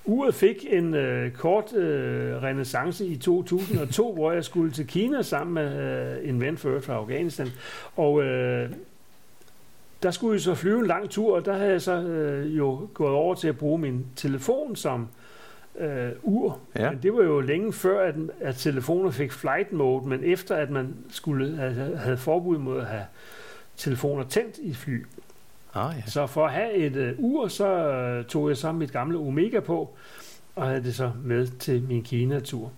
Uret 0.06 0.36
fik 0.36 0.66
en 0.70 0.94
øh, 0.94 1.32
kort 1.32 1.74
øh, 1.74 2.44
renaissance 2.44 3.06
i 3.06 3.18
2002, 3.18 4.14
hvor 4.14 4.32
jeg 4.32 4.46
skulle 4.46 4.72
til 4.72 4.88
Kina 4.88 5.22
sammen 5.22 5.54
med 5.54 5.82
øh, 6.22 6.30
en 6.30 6.42
ven 6.42 6.58
for 6.58 6.80
fra 6.80 6.94
Afghanistan. 6.94 7.48
Og 7.96 8.24
øh, 8.24 8.70
der 10.04 10.12
skulle 10.12 10.34
jeg 10.34 10.42
så 10.42 10.56
flyve 10.56 10.80
en 10.80 10.88
lang 10.88 11.10
tur, 11.10 11.36
og 11.36 11.46
der 11.46 11.54
havde 11.54 11.72
jeg 11.72 11.82
så 11.82 12.02
øh, 12.02 12.58
jo 12.58 12.90
gået 12.94 13.14
over 13.14 13.36
til 13.36 13.48
at 13.48 13.58
bruge 13.58 13.80
min 13.80 14.06
telefon 14.16 14.76
som 14.76 15.08
øh, 15.80 16.12
ur. 16.24 16.60
Ja. 16.76 16.92
Men 16.92 17.00
det 17.04 17.14
var 17.14 17.24
jo 17.24 17.40
længe 17.40 17.74
før, 17.74 18.08
at, 18.08 18.16
at 18.40 18.56
telefoner 18.56 19.12
fik 19.12 19.32
flight 19.32 19.74
mode, 19.74 20.10
men 20.10 20.24
efter 20.24 20.56
at 20.56 20.70
man 20.70 20.96
skulle 21.10 21.56
have, 21.56 21.98
havde 21.98 22.18
forbud 22.18 22.58
mod 22.58 22.80
at 22.80 22.86
have 22.86 23.06
telefoner 23.78 24.24
tændt 24.24 24.58
i 24.58 24.74
fly. 24.74 25.06
Ah, 25.74 25.94
ja. 25.98 26.02
Så 26.06 26.28
for 26.28 26.46
at 26.46 26.54
have 26.54 26.74
et 26.74 26.96
øh, 26.96 27.14
ur, 27.18 27.48
så 27.48 27.68
øh, 27.68 28.26
tog 28.26 28.50
jeg 28.50 28.58
så 28.58 28.72
mit 28.72 28.92
gamle 28.92 29.18
Omega 29.18 29.60
på, 29.60 29.96
og 30.56 30.68
havde 30.68 30.84
det 30.84 30.96
så 30.96 31.12
med 31.24 31.48
til 31.48 31.84
min 31.84 32.04
Kina-tur. 32.04 32.72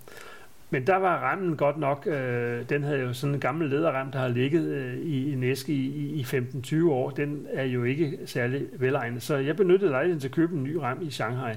Men 0.74 0.88
der 0.88 0.96
var 0.96 1.18
rammen 1.18 1.58
godt 1.58 1.78
nok, 1.78 2.08
øh, 2.08 2.70
den 2.70 2.84
havde 2.84 3.00
jo 3.00 3.14
sådan 3.14 3.34
en 3.34 3.40
gammel 3.42 3.70
lederrem, 3.70 4.12
der 4.12 4.20
har 4.20 4.28
ligget 4.28 4.64
øh, 4.64 4.98
i 4.98 5.34
en 5.34 5.44
æske 5.44 5.74
i, 5.74 6.20
i 6.20 6.24
15-20 6.24 6.86
år. 6.86 7.10
Den 7.10 7.48
er 7.54 7.64
jo 7.64 7.84
ikke 7.84 8.20
særlig 8.26 8.68
velegnet, 8.74 9.24
så 9.24 9.36
jeg 9.36 9.56
benyttede 9.56 9.92
lejligheden 9.92 10.20
til 10.20 10.28
at 10.28 10.34
købe 10.34 10.56
en 10.56 10.64
ny 10.64 10.76
rem 10.76 11.02
i 11.02 11.10
Shanghai. 11.10 11.56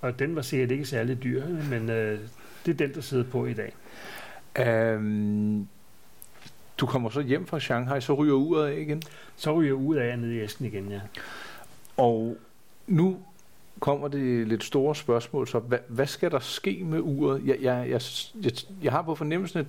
Og 0.00 0.18
den 0.18 0.36
var 0.36 0.42
sikkert 0.42 0.70
ikke 0.70 0.84
særlig 0.84 1.22
dyr, 1.22 1.42
men 1.70 1.90
øh, 1.90 2.18
det 2.66 2.72
er 2.72 2.86
den, 2.86 2.94
der 2.94 3.00
sidder 3.00 3.24
på 3.24 3.46
i 3.46 3.54
dag. 3.54 3.74
Um, 4.96 5.68
du 6.78 6.86
kommer 6.86 7.10
så 7.10 7.20
hjem 7.20 7.46
fra 7.46 7.60
Shanghai, 7.60 8.00
så 8.00 8.14
ryger 8.14 8.34
uret 8.34 8.68
af 8.68 8.80
igen? 8.80 9.02
Så 9.36 9.54
ryger 9.54 9.74
uret 9.74 9.98
af 9.98 10.18
ned 10.18 10.30
i 10.30 10.40
æsken 10.40 10.64
igen, 10.64 10.90
ja. 10.90 11.00
Og 11.96 12.36
nu 12.86 13.18
kommer 13.80 14.08
det 14.08 14.48
lidt 14.48 14.64
store 14.64 14.94
spørgsmål, 14.94 15.48
så 15.48 15.58
hvad, 15.58 15.78
hvad 15.88 16.06
skal 16.06 16.30
der 16.30 16.38
ske 16.38 16.82
med 16.84 17.00
uret? 17.00 17.42
Jeg, 17.46 17.56
jeg, 17.60 17.86
jeg, 17.90 18.00
jeg, 18.44 18.52
jeg 18.82 18.92
har 18.92 19.02
på 19.02 19.14
fornemmelsen, 19.14 19.58
at 19.58 19.66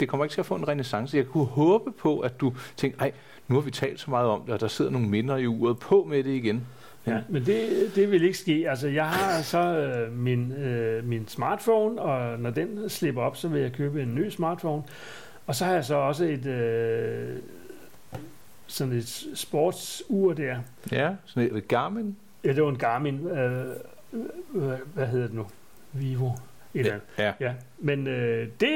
det 0.00 0.08
kommer 0.08 0.24
ikke 0.24 0.34
til 0.34 0.40
at 0.40 0.46
få 0.46 0.54
en 0.54 0.68
renaissance. 0.68 1.16
Jeg 1.16 1.26
kunne 1.26 1.44
håbe 1.44 1.92
på, 1.92 2.20
at 2.20 2.40
du 2.40 2.52
tænker, 2.76 2.98
ej, 3.00 3.12
nu 3.48 3.54
har 3.54 3.62
vi 3.62 3.70
talt 3.70 4.00
så 4.00 4.10
meget 4.10 4.28
om 4.28 4.40
det, 4.40 4.54
og 4.54 4.60
der 4.60 4.68
sidder 4.68 4.90
nogle 4.90 5.08
minder 5.08 5.36
i 5.36 5.46
uret 5.46 5.78
på 5.78 6.06
med 6.10 6.24
det 6.24 6.30
igen. 6.30 6.66
Ja, 7.06 7.20
men 7.28 7.46
det, 7.46 7.90
det 7.94 8.10
vil 8.10 8.22
ikke 8.22 8.38
ske. 8.38 8.66
Altså, 8.68 8.88
jeg 8.88 9.08
har 9.08 9.42
så 9.42 9.76
øh, 9.76 10.12
min, 10.12 10.52
øh, 10.52 11.04
min 11.04 11.28
smartphone, 11.28 12.02
og 12.02 12.38
når 12.38 12.50
den 12.50 12.88
slipper 12.88 13.22
op, 13.22 13.36
så 13.36 13.48
vil 13.48 13.60
jeg 13.60 13.72
købe 13.72 14.02
en 14.02 14.14
ny 14.14 14.28
smartphone. 14.28 14.82
Og 15.46 15.54
så 15.54 15.64
har 15.64 15.72
jeg 15.72 15.84
så 15.84 15.94
også 15.94 16.24
et 16.24 16.46
øh, 16.46 17.36
sådan 18.66 18.92
et 18.92 19.26
sportsur 19.34 20.32
der. 20.32 20.56
Ja, 20.92 21.10
sådan 21.24 21.56
et 21.56 21.68
Garmin? 21.68 22.16
Ja, 22.44 22.52
det 22.52 22.62
var 22.62 22.68
en 22.68 22.78
Garmin. 22.78 23.26
Øh, 23.28 23.66
hvad, 24.50 24.76
hvad 24.94 25.06
hedder 25.06 25.26
det 25.26 25.34
nu? 25.34 25.46
Vivo. 25.92 26.30
Et 26.74 26.86
ja, 26.86 26.96
ja. 27.18 27.32
ja. 27.40 27.54
Men 27.78 28.06
øh, 28.06 28.48
det, 28.60 28.70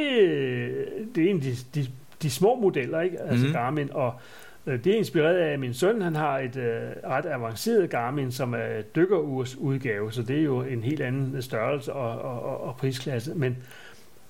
det 1.15 1.27
er 1.27 1.31
en 1.31 1.37
af 1.37 1.43
de, 1.43 1.55
de, 1.75 1.87
de 2.23 2.31
små 2.31 2.55
modeller, 2.61 3.01
ikke? 3.01 3.21
Altså 3.21 3.37
mm-hmm. 3.37 3.53
Garmin. 3.53 3.93
Og 3.93 4.21
Øh, 4.69 4.85
det 4.85 4.93
er 4.93 4.97
inspireret 4.97 5.37
af, 5.37 5.53
at 5.53 5.61
min 5.61 5.75
søn 5.75 6.03
han 6.03 6.17
har 6.17 6.39
et 6.39 6.57
øh, 6.57 6.91
ret 7.05 7.27
avanceret 7.27 7.91
Garmin, 7.91 8.33
som 8.33 8.55
er 8.55 8.83
dykkerurs 8.97 9.57
udgave, 9.57 10.13
så 10.13 10.23
det 10.23 10.39
er 10.39 10.43
jo 10.43 10.63
en 10.63 10.83
helt 10.83 11.01
anden 11.01 11.43
størrelse 11.43 11.93
og, 11.93 12.43
og, 12.43 12.61
og 12.61 12.77
prisklasse. 12.77 13.35
Men, 13.35 13.57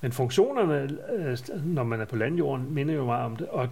men 0.00 0.12
funktionerne, 0.12 0.88
øh, 1.16 1.38
når 1.64 1.82
man 1.82 2.00
er 2.00 2.04
på 2.04 2.16
landjorden, 2.16 2.74
minder 2.74 2.94
jo 2.94 3.04
meget 3.04 3.24
om 3.24 3.36
det. 3.36 3.48
Og 3.48 3.68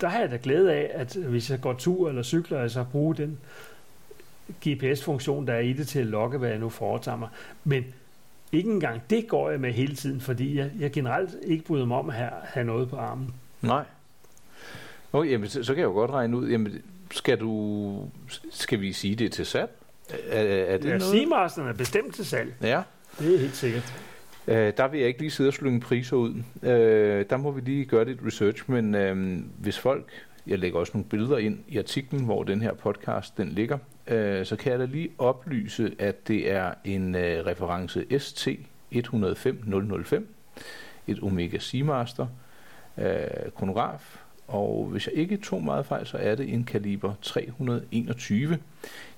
der 0.00 0.08
har 0.08 0.20
jeg 0.20 0.30
da 0.30 0.38
glæde 0.42 0.72
af, 0.72 0.90
at 0.94 1.14
hvis 1.14 1.50
jeg 1.50 1.60
går 1.60 1.72
tur 1.72 2.08
eller 2.08 2.22
cykler, 2.22 2.68
så 2.68 2.84
bruge 2.92 3.14
den 3.14 3.38
GPS-funktion, 4.68 5.46
der 5.46 5.52
er 5.52 5.58
i 5.58 5.72
det 5.72 5.88
til 5.88 5.98
at 5.98 6.06
logge, 6.06 6.38
hvad 6.38 6.48
jeg 6.48 6.58
nu 6.58 6.68
foretager 6.68 7.16
mig. 7.16 7.28
Men 7.64 7.84
ikke 8.52 8.70
engang 8.70 9.02
det 9.10 9.28
går 9.28 9.50
jeg 9.50 9.60
med 9.60 9.72
hele 9.72 9.96
tiden, 9.96 10.20
fordi 10.20 10.58
jeg, 10.58 10.70
jeg 10.78 10.92
generelt 10.92 11.30
ikke 11.42 11.64
bryder 11.64 11.84
mig 11.84 11.96
om 11.96 12.08
at 12.08 12.14
have, 12.14 12.30
have 12.42 12.64
noget 12.64 12.90
på 12.90 12.96
armen. 12.96 13.34
Nej. 13.62 13.84
Oh, 15.12 15.30
jamen, 15.30 15.48
så, 15.48 15.64
så 15.64 15.74
kan 15.74 15.80
jeg 15.80 15.86
jo 15.86 15.92
godt 15.92 16.10
regne 16.10 16.36
ud, 16.36 16.48
jamen, 16.48 16.82
skal 17.10 17.40
du, 17.40 18.08
skal 18.50 18.80
vi 18.80 18.92
sige 18.92 19.14
det 19.14 19.32
til 19.32 19.46
salg? 19.46 19.70
Er, 20.28 20.42
er 20.42 20.78
det 20.78 20.88
ja, 20.88 20.98
noget? 20.98 21.68
er 21.68 21.74
bestemt 21.78 22.14
til 22.14 22.26
salg. 22.26 22.54
Ja. 22.62 22.82
Det 23.18 23.34
er 23.34 23.38
helt 23.38 23.56
sikkert. 23.56 23.94
Uh, 24.46 24.54
der 24.54 24.88
vil 24.88 25.00
jeg 25.00 25.08
ikke 25.08 25.20
lige 25.20 25.30
sidde 25.30 25.48
og 25.48 25.54
slynge 25.54 25.80
priser 25.80 26.16
ud. 26.16 26.34
Uh, 26.62 26.68
der 27.30 27.36
må 27.36 27.50
vi 27.50 27.60
lige 27.60 27.84
gøre 27.84 28.04
lidt 28.04 28.18
research, 28.26 28.62
men 28.66 28.94
uh, 28.94 29.44
hvis 29.58 29.78
folk 29.78 30.12
jeg 30.46 30.58
lægger 30.58 30.78
også 30.78 30.92
nogle 30.94 31.08
billeder 31.08 31.38
ind 31.38 31.58
i 31.68 31.78
artiklen, 31.78 32.24
hvor 32.24 32.42
den 32.42 32.62
her 32.62 32.74
podcast 32.74 33.36
den 33.36 33.48
ligger, 33.48 33.78
øh, 34.06 34.46
så 34.46 34.56
kan 34.56 34.72
jeg 34.72 34.80
da 34.80 34.84
lige 34.84 35.10
oplyse, 35.18 35.94
at 35.98 36.28
det 36.28 36.50
er 36.50 36.74
en 36.84 37.14
øh, 37.14 37.46
reference 37.46 38.18
ST 38.18 38.48
105005, 38.90 40.34
et 41.06 41.22
Omega 41.22 41.58
Seamaster 41.58 42.26
øh, 42.98 43.52
kronograf, 43.56 44.18
og 44.48 44.88
hvis 44.90 45.06
jeg 45.06 45.14
ikke 45.14 45.36
tog 45.36 45.62
meget 45.62 45.86
fejl, 45.86 46.06
så 46.06 46.16
er 46.16 46.34
det 46.34 46.52
en 46.52 46.64
kaliber 46.64 47.14
321. 47.22 48.58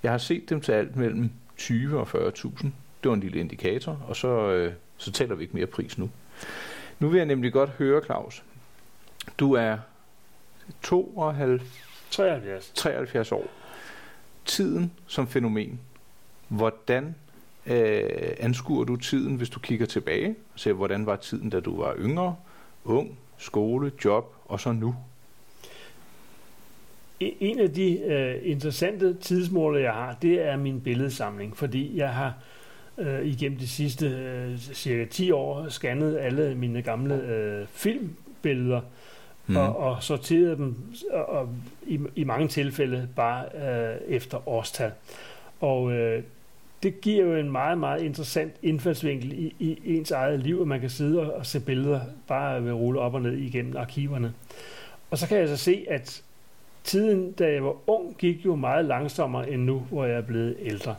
Jeg 0.03 0.11
har 0.11 0.19
set 0.19 0.51
dem 0.51 0.61
til 0.61 0.73
alt 0.73 0.97
mellem 0.97 1.31
20 1.57 1.99
og 2.01 2.09
40.000. 2.09 2.67
Det 3.03 3.09
var 3.09 3.15
en 3.15 3.21
lille 3.21 3.41
indikator, 3.41 4.01
og 4.09 4.17
så, 4.17 4.53
øh, 4.53 4.73
så 4.97 5.13
taler 5.13 5.35
vi 5.35 5.43
ikke 5.43 5.57
mere 5.57 5.67
pris 5.67 5.99
nu. 5.99 6.11
Nu 6.99 7.09
vil 7.09 7.17
jeg 7.17 7.27
nemlig 7.27 7.53
godt 7.53 7.71
høre, 7.71 8.05
Claus. 8.05 8.43
Du 9.39 9.53
er 9.53 9.79
72, 10.83 11.63
73. 12.11 12.73
73 12.75 13.33
år. 13.33 13.51
Tiden 14.47 14.93
som 15.07 15.29
fænomen. 15.29 15.81
Hvordan 16.49 17.15
øh, 17.67 18.11
anskuer 18.39 18.85
du 18.85 18.97
tiden, 18.97 19.37
hvis 19.37 19.51
du 19.51 19.61
kigger 19.61 19.87
tilbage 19.87 20.35
og 20.55 20.61
ser, 20.61 20.73
hvordan 20.73 21.07
var 21.07 21.17
tiden, 21.17 21.51
da 21.51 21.61
du 21.61 21.77
var 21.83 21.95
yngre, 21.99 22.37
ung, 22.85 23.19
skole, 23.39 23.93
job 24.05 24.35
og 24.45 24.61
så 24.61 24.73
nu? 24.73 24.95
E-, 27.21 27.37
en 27.41 27.59
af 27.59 27.71
de 27.71 27.99
øh, 27.99 28.35
interessante 28.43 29.15
tidsmåler, 29.15 29.81
jeg 29.81 29.93
har, 29.93 30.17
det 30.23 30.47
er 30.47 30.57
min 30.57 30.81
billedsamling, 30.81 31.57
fordi 31.57 31.97
jeg 31.97 32.15
har 32.15 32.35
øh, 32.99 33.27
igennem 33.27 33.59
de 33.59 33.69
sidste 33.69 34.07
øh, 34.07 34.59
cirka 34.59 35.05
10 35.05 35.31
år 35.31 35.69
scannet 35.69 36.19
alle 36.19 36.55
mine 36.55 36.83
gamle 36.83 37.15
øh, 37.15 37.67
filmbilleder 37.71 38.81
mm. 39.47 39.57
og, 39.57 39.77
og 39.77 40.03
sorterede 40.03 40.57
dem 40.57 40.77
og, 41.11 41.29
og 41.29 41.49
i, 41.87 42.01
i 42.15 42.25
mange 42.25 42.49
tilfælde 42.49 43.09
bare 43.17 43.45
øh, 43.55 43.97
efter 44.09 44.49
årstal. 44.49 44.93
Og 45.61 45.93
øh, 45.93 46.23
det 46.83 47.01
giver 47.01 47.25
jo 47.25 47.37
en 47.37 47.51
meget, 47.51 47.79
meget 47.79 48.03
interessant 48.03 48.53
indfaldsvinkel 48.63 49.33
i, 49.33 49.55
i 49.59 49.97
ens 49.97 50.11
eget 50.11 50.41
liv, 50.41 50.61
at 50.61 50.67
man 50.67 50.81
kan 50.81 50.91
sidde 50.91 51.21
og, 51.21 51.33
og 51.33 51.47
se 51.47 51.61
billeder 51.61 52.01
bare 52.27 52.65
ved 52.65 52.73
rulle 52.73 53.01
op 53.01 53.15
og 53.15 53.23
ned 53.23 53.33
igennem 53.33 53.77
arkiverne. 53.77 54.35
Og 55.11 55.19
så 55.19 55.29
kan 55.29 55.39
jeg 55.39 55.49
så 55.49 55.57
se, 55.57 55.87
at 55.89 56.23
tiden, 56.85 57.33
da 57.33 57.53
jeg 57.53 57.65
var 57.65 57.91
ung, 57.91 58.17
gik 58.19 58.45
jo 58.45 58.55
meget 58.55 58.85
langsommere 58.85 59.51
end 59.51 59.63
nu, 59.63 59.79
hvor 59.79 60.05
jeg 60.05 60.17
er 60.17 60.23
blevet 60.23 60.57
ældre. 60.61 60.97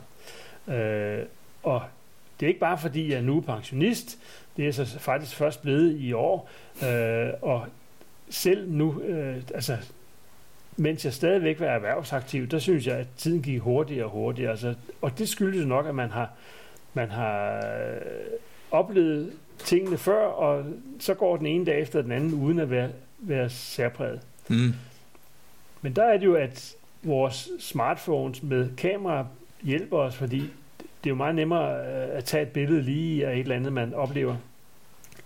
Øh, 0.68 1.18
og 1.62 1.82
det 2.40 2.46
er 2.46 2.48
ikke 2.48 2.60
bare 2.60 2.78
fordi, 2.78 3.12
jeg 3.12 3.22
nu 3.22 3.36
er 3.36 3.40
pensionist, 3.40 4.18
det 4.56 4.68
er 4.68 4.72
så 4.72 4.98
faktisk 4.98 5.36
først 5.36 5.62
blevet 5.62 5.96
i 6.00 6.12
år, 6.12 6.50
øh, 6.84 7.30
og 7.42 7.66
selv 8.30 8.70
nu, 8.70 9.02
øh, 9.02 9.36
altså 9.54 9.76
mens 10.76 11.04
jeg 11.04 11.12
stadigvæk 11.12 11.60
var 11.60 11.66
erhvervsaktiv, 11.66 12.46
der 12.46 12.58
synes 12.58 12.86
jeg, 12.86 12.96
at 12.96 13.06
tiden 13.16 13.42
gik 13.42 13.60
hurtigere 13.60 14.04
og 14.04 14.10
hurtigere. 14.10 14.50
Altså, 14.50 14.74
og 15.02 15.18
det 15.18 15.28
skyldes 15.28 15.66
nok, 15.66 15.86
at 15.86 15.94
man 15.94 16.10
har, 16.10 16.30
man 16.94 17.10
har 17.10 17.56
øh, 17.56 18.00
oplevet 18.70 19.32
tingene 19.58 19.98
før, 19.98 20.26
og 20.26 20.64
så 20.98 21.14
går 21.14 21.36
den 21.36 21.46
ene 21.46 21.64
dag 21.64 21.80
efter 21.80 22.02
den 22.02 22.12
anden, 22.12 22.34
uden 22.34 22.58
at 22.58 22.70
være, 22.70 22.90
være 23.18 23.50
særpræget. 23.50 24.20
Mm. 24.48 24.74
Men 25.82 25.92
der 25.96 26.04
er 26.04 26.16
det 26.16 26.26
jo, 26.26 26.34
at 26.34 26.74
vores 27.02 27.48
smartphones 27.58 28.42
med 28.42 28.76
kamera 28.76 29.26
hjælper 29.62 29.98
os, 29.98 30.16
fordi 30.16 30.38
det 30.78 31.06
er 31.06 31.10
jo 31.10 31.14
meget 31.14 31.34
nemmere 31.34 31.76
øh, 31.76 32.16
at 32.16 32.24
tage 32.24 32.42
et 32.42 32.48
billede 32.48 32.82
lige 32.82 33.26
af 33.26 33.32
et 33.32 33.40
eller 33.40 33.56
andet, 33.56 33.72
man 33.72 33.94
oplever, 33.94 34.36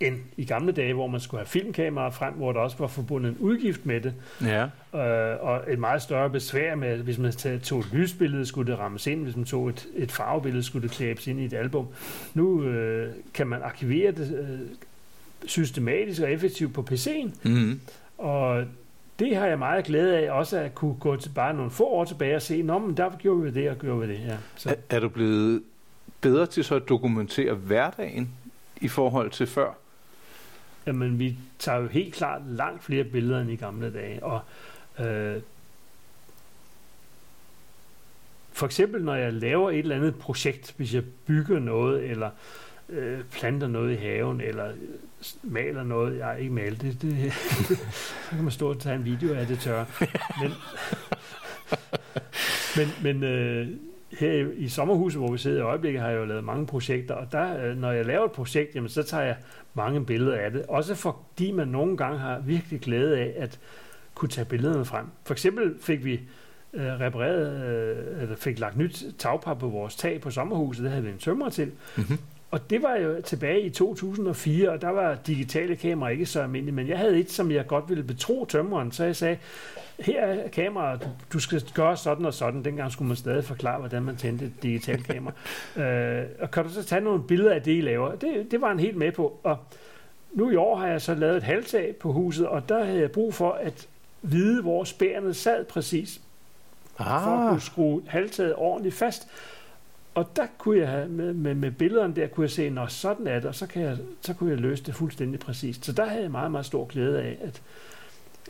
end 0.06 0.16
i 0.36 0.44
gamle 0.44 0.72
dage, 0.72 0.94
hvor 0.94 1.06
man 1.06 1.20
skulle 1.20 1.38
have 1.38 1.48
filmkamera 1.48 2.08
frem, 2.08 2.34
hvor 2.34 2.52
der 2.52 2.60
også 2.60 2.76
var 2.78 2.86
forbundet 2.86 3.30
en 3.30 3.36
udgift 3.38 3.86
med 3.86 4.00
det. 4.00 4.14
Ja. 4.42 4.62
Øh, 4.94 5.44
og 5.44 5.64
et 5.68 5.78
meget 5.78 6.02
større 6.02 6.30
besvær 6.30 6.74
med, 6.74 6.98
hvis 6.98 7.18
man 7.18 7.32
tog 7.62 7.80
et 7.80 7.88
lysbillede, 7.92 8.46
skulle 8.46 8.72
det 8.72 8.78
rammes 8.78 9.06
ind. 9.06 9.22
Hvis 9.22 9.36
man 9.36 9.44
tog 9.44 9.68
et, 9.68 9.86
et 9.94 10.12
farvebillede, 10.12 10.62
skulle 10.62 10.88
det 10.88 10.96
klæbes 10.96 11.26
ind 11.26 11.40
i 11.40 11.44
et 11.44 11.52
album. 11.52 11.86
Nu 12.34 12.64
øh, 12.64 13.12
kan 13.34 13.46
man 13.46 13.62
arkivere 13.62 14.12
det 14.12 14.38
øh, 14.38 14.58
systematisk 15.46 16.22
og 16.22 16.32
effektivt 16.32 16.74
på 16.74 16.86
PC'en. 16.90 17.30
Mm-hmm. 17.42 17.80
Og 18.18 18.64
det 19.18 19.36
har 19.36 19.46
jeg 19.46 19.58
meget 19.58 19.84
glæde 19.84 20.18
af, 20.18 20.30
også 20.30 20.58
at 20.58 20.74
kunne 20.74 20.94
gå 21.00 21.16
til 21.16 21.28
bare 21.28 21.54
nogle 21.54 21.70
få 21.70 21.84
år 21.84 22.04
tilbage 22.04 22.36
og 22.36 22.42
se, 22.42 22.62
Nå, 22.62 22.78
men 22.78 22.96
der 22.96 23.10
gjorde 23.18 23.42
vi 23.42 23.50
det 23.50 23.70
og 23.70 23.78
gjorde 23.78 24.06
vi 24.06 24.14
det. 24.14 24.20
Ja. 24.26 24.36
Så. 24.56 24.70
Er, 24.70 24.74
er 24.90 25.00
du 25.00 25.08
blevet 25.08 25.62
bedre 26.20 26.46
til 26.46 26.64
så 26.64 26.74
at 26.74 26.88
dokumentere 26.88 27.54
hverdagen 27.54 28.30
i 28.80 28.88
forhold 28.88 29.30
til 29.30 29.46
før? 29.46 29.74
Jamen, 30.86 31.18
vi 31.18 31.36
tager 31.58 31.78
jo 31.78 31.86
helt 31.86 32.14
klart 32.14 32.42
langt 32.46 32.84
flere 32.84 33.04
billeder 33.04 33.40
end 33.40 33.50
i 33.50 33.56
gamle 33.56 33.92
dage, 33.92 34.22
og 34.24 34.40
øh, 35.06 35.42
for 38.52 38.66
eksempel 38.66 39.02
når 39.04 39.14
jeg 39.14 39.32
laver 39.32 39.70
et 39.70 39.78
eller 39.78 39.96
andet 39.96 40.14
projekt, 40.14 40.74
hvis 40.76 40.94
jeg 40.94 41.02
bygger 41.26 41.58
noget, 41.58 42.04
eller 42.04 42.30
øh, 42.88 43.24
planter 43.32 43.66
noget 43.66 43.92
i 43.92 43.96
haven, 43.96 44.40
eller 44.40 44.68
øh, 44.68 44.74
maler 45.42 45.84
noget. 45.84 46.18
Jeg 46.18 46.26
har 46.26 46.34
ikke 46.34 46.52
malet 46.52 46.82
det. 46.82 47.02
det 47.02 47.32
så 48.24 48.30
kan 48.30 48.42
man 48.42 48.52
stå 48.52 48.70
og 48.70 48.80
tage 48.80 48.94
en 48.94 49.04
video 49.04 49.34
af 49.34 49.46
det 49.46 49.58
tør. 49.58 49.84
Men, 50.42 50.52
men, 52.76 52.88
men 53.02 53.24
øh, 53.24 53.68
her 54.18 54.46
i, 54.56 54.68
sommerhuset, 54.68 55.20
hvor 55.20 55.32
vi 55.32 55.38
sidder 55.38 55.58
i 55.58 55.62
øjeblikket, 55.62 56.02
har 56.02 56.08
jeg 56.08 56.18
jo 56.18 56.24
lavet 56.24 56.44
mange 56.44 56.66
projekter, 56.66 57.14
og 57.14 57.32
der, 57.32 57.66
øh, 57.66 57.76
når 57.76 57.92
jeg 57.92 58.06
laver 58.06 58.24
et 58.24 58.32
projekt, 58.32 58.74
jamen, 58.74 58.88
så 58.88 59.02
tager 59.02 59.24
jeg 59.24 59.36
mange 59.74 60.06
billeder 60.06 60.36
af 60.36 60.50
det. 60.50 60.62
Også 60.68 60.94
fordi 60.94 61.52
man 61.52 61.68
nogle 61.68 61.96
gange 61.96 62.18
har 62.18 62.40
virkelig 62.40 62.80
glæde 62.80 63.18
af 63.18 63.34
at 63.36 63.60
kunne 64.14 64.28
tage 64.28 64.44
billederne 64.44 64.84
frem. 64.84 65.06
For 65.24 65.34
eksempel 65.34 65.74
fik 65.80 66.04
vi 66.04 66.20
øh, 66.72 67.00
repareret, 67.00 67.64
øh, 67.64 68.22
eller 68.22 68.36
fik 68.36 68.58
lagt 68.58 68.76
nyt 68.76 69.04
tagpap 69.18 69.58
på 69.58 69.68
vores 69.68 69.96
tag 69.96 70.20
på 70.20 70.30
sommerhuset, 70.30 70.82
det 70.82 70.90
havde 70.90 71.04
vi 71.04 71.10
en 71.10 71.18
tømmer 71.18 71.48
til. 71.48 71.72
Mm-hmm. 71.96 72.18
Og 72.52 72.70
det 72.70 72.82
var 72.82 72.96
jo 72.96 73.20
tilbage 73.20 73.60
i 73.60 73.70
2004, 73.70 74.70
og 74.70 74.82
der 74.82 74.88
var 74.88 75.14
digitale 75.14 75.76
kameraer 75.76 76.12
ikke 76.12 76.26
så 76.26 76.42
almindelige, 76.42 76.74
men 76.74 76.88
jeg 76.88 76.98
havde 76.98 77.18
et, 77.18 77.30
som 77.30 77.50
jeg 77.50 77.66
godt 77.66 77.88
ville 77.88 78.04
betro 78.04 78.44
tømmeren, 78.44 78.92
så 78.92 79.04
jeg 79.04 79.16
sagde, 79.16 79.38
her 79.98 80.22
er 80.22 80.48
kameraet, 80.48 81.08
du 81.32 81.38
skal 81.38 81.62
gøre 81.74 81.96
sådan 81.96 82.26
og 82.26 82.34
sådan. 82.34 82.64
Dengang 82.64 82.92
skulle 82.92 83.08
man 83.08 83.16
stadig 83.16 83.44
forklare, 83.44 83.78
hvordan 83.78 84.02
man 84.02 84.16
tændte 84.16 84.44
et 84.44 84.62
digitalt 84.62 85.06
kamera. 85.06 85.34
øh, 85.82 86.24
og 86.40 86.50
kan 86.50 86.64
du 86.64 86.70
så 86.70 86.84
tage 86.84 87.00
nogle 87.00 87.22
billeder 87.22 87.54
af 87.54 87.62
det, 87.62 87.76
I 87.78 87.80
laver? 87.80 88.14
Det, 88.14 88.50
det 88.50 88.60
var 88.60 88.68
han 88.68 88.80
helt 88.80 88.96
med 88.96 89.12
på. 89.12 89.38
Og 89.42 89.58
nu 90.32 90.50
i 90.50 90.56
år 90.56 90.76
har 90.76 90.86
jeg 90.86 91.02
så 91.02 91.14
lavet 91.14 91.36
et 91.36 91.42
halvtag 91.42 91.96
på 91.96 92.12
huset, 92.12 92.46
og 92.46 92.68
der 92.68 92.84
havde 92.84 93.00
jeg 93.00 93.10
brug 93.10 93.34
for 93.34 93.52
at 93.52 93.88
vide, 94.22 94.62
hvor 94.62 94.84
spærene 94.84 95.34
sad 95.34 95.64
præcis. 95.64 96.20
Ah. 96.98 97.22
For 97.22 97.30
at 97.30 97.48
kunne 97.48 97.60
skrue 97.60 98.02
halvtaget 98.06 98.54
ordentligt 98.56 98.94
fast. 98.94 99.28
Og 100.14 100.36
der 100.36 100.46
kunne 100.58 100.78
jeg 100.78 100.88
have, 100.88 101.08
med, 101.08 101.32
med, 101.32 101.54
med 101.54 101.70
billederne 101.70 102.14
der, 102.14 102.26
kunne 102.26 102.44
jeg 102.44 102.50
se, 102.50 102.70
når 102.70 102.86
sådan 102.86 103.26
er 103.26 103.34
det, 103.34 103.44
og 103.44 103.54
så, 103.54 103.66
kan 103.66 103.82
jeg, 103.82 103.98
så 104.20 104.34
kunne 104.34 104.50
jeg 104.50 104.58
løse 104.58 104.84
det 104.84 104.94
fuldstændig 104.94 105.40
præcist. 105.40 105.84
Så 105.84 105.92
der 105.92 106.04
havde 106.04 106.22
jeg 106.22 106.30
meget, 106.30 106.50
meget 106.50 106.66
stor 106.66 106.86
glæde 106.86 107.22
af, 107.22 107.38
at, 107.40 107.62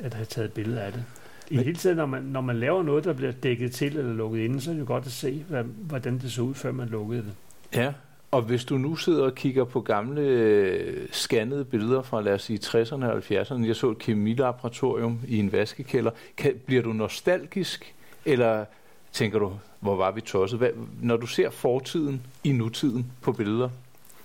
at 0.00 0.14
have 0.14 0.24
taget 0.24 0.52
billeder 0.52 0.82
af 0.82 0.92
det. 0.92 1.04
I 1.50 1.56
Men, 1.56 1.64
hele 1.64 1.76
tiden, 1.76 1.96
når 1.96 2.06
man, 2.06 2.22
når 2.22 2.40
man 2.40 2.56
laver 2.56 2.82
noget, 2.82 3.04
der 3.04 3.12
bliver 3.12 3.32
dækket 3.32 3.72
til 3.72 3.96
eller 3.96 4.12
lukket 4.12 4.40
inde, 4.40 4.60
så 4.60 4.70
er 4.70 4.74
det 4.74 4.80
jo 4.80 4.86
godt 4.86 5.06
at 5.06 5.12
se, 5.12 5.44
hvad, 5.48 5.64
hvordan 5.64 6.18
det 6.18 6.32
så 6.32 6.42
ud, 6.42 6.54
før 6.54 6.72
man 6.72 6.88
lukkede 6.88 7.22
det. 7.22 7.32
Ja, 7.74 7.92
og 8.30 8.42
hvis 8.42 8.64
du 8.64 8.78
nu 8.78 8.96
sidder 8.96 9.24
og 9.24 9.34
kigger 9.34 9.64
på 9.64 9.80
gamle 9.80 10.20
øh, 10.20 11.08
scannede 11.10 11.64
billeder 11.64 12.02
fra, 12.02 12.20
lad 12.20 12.34
os 12.34 12.42
sige, 12.42 12.58
60'erne 12.64 13.04
og 13.04 13.18
70'erne, 13.18 13.66
jeg 13.66 13.76
så 13.76 13.90
et 13.90 13.98
kemilaboratorium 13.98 15.20
i 15.28 15.38
en 15.38 15.52
vaskekælder, 15.52 16.10
kan, 16.36 16.60
bliver 16.66 16.82
du 16.82 16.92
nostalgisk, 16.92 17.94
eller 18.24 18.64
tænker 19.12 19.38
du, 19.38 19.52
hvor 19.82 19.96
var 19.96 20.10
vi 20.10 20.20
tosset? 20.20 20.58
Hvad, 20.58 20.70
når 21.00 21.16
du 21.16 21.26
ser 21.26 21.50
fortiden 21.50 22.22
i 22.44 22.52
nutiden 22.52 23.06
på 23.22 23.32
billeder? 23.32 23.68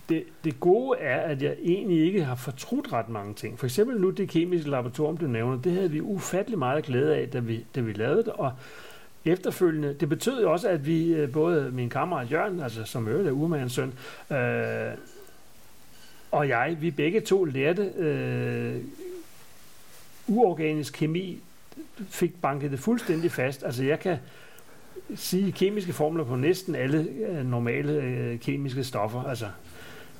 Det, 0.09 0.23
det 0.43 0.59
gode 0.59 0.99
er, 0.99 1.17
at 1.17 1.41
jeg 1.41 1.55
egentlig 1.63 2.05
ikke 2.05 2.23
har 2.23 2.35
fortrudt 2.35 2.93
ret 2.93 3.09
mange 3.09 3.33
ting. 3.33 3.59
For 3.59 3.65
eksempel 3.65 4.01
nu 4.01 4.09
det 4.09 4.29
kemiske 4.29 4.69
laboratorium, 4.69 5.17
du 5.17 5.27
nævner, 5.27 5.61
det 5.61 5.71
havde 5.71 5.91
vi 5.91 6.01
ufattelig 6.01 6.59
meget 6.59 6.85
glæde 6.85 7.15
af, 7.15 7.29
da 7.29 7.39
vi, 7.39 7.65
da 7.75 7.81
vi 7.81 7.93
lavede 7.93 8.17
det, 8.17 8.27
og 8.27 8.51
efterfølgende, 9.25 9.93
det 9.93 10.09
betød 10.09 10.41
jo 10.41 10.51
også, 10.51 10.69
at 10.69 10.85
vi, 10.85 11.07
øh, 11.13 11.31
både 11.31 11.71
min 11.71 11.89
kammerat 11.89 12.31
Jørgen, 12.31 12.59
altså 12.59 12.83
som 12.83 13.07
øvrigt 13.07 13.27
er 13.27 13.31
urmandens 13.31 13.73
søn, 13.73 13.93
øh, 14.37 14.91
og 16.31 16.47
jeg, 16.47 16.77
vi 16.79 16.91
begge 16.91 17.21
to 17.21 17.43
lærte 17.43 17.83
øh, 17.83 18.75
uorganisk 20.27 20.93
kemi, 20.93 21.41
fik 22.09 22.41
banket 22.41 22.71
det 22.71 22.79
fuldstændig 22.79 23.31
fast. 23.31 23.63
Altså 23.63 23.83
jeg 23.83 23.99
kan 23.99 24.17
sige 25.15 25.51
kemiske 25.51 25.93
formler 25.93 26.23
på 26.23 26.35
næsten 26.35 26.75
alle 26.75 27.07
øh, 27.29 27.45
normale 27.45 27.93
øh, 27.93 28.39
kemiske 28.39 28.83
stoffer. 28.83 29.23
Altså, 29.23 29.45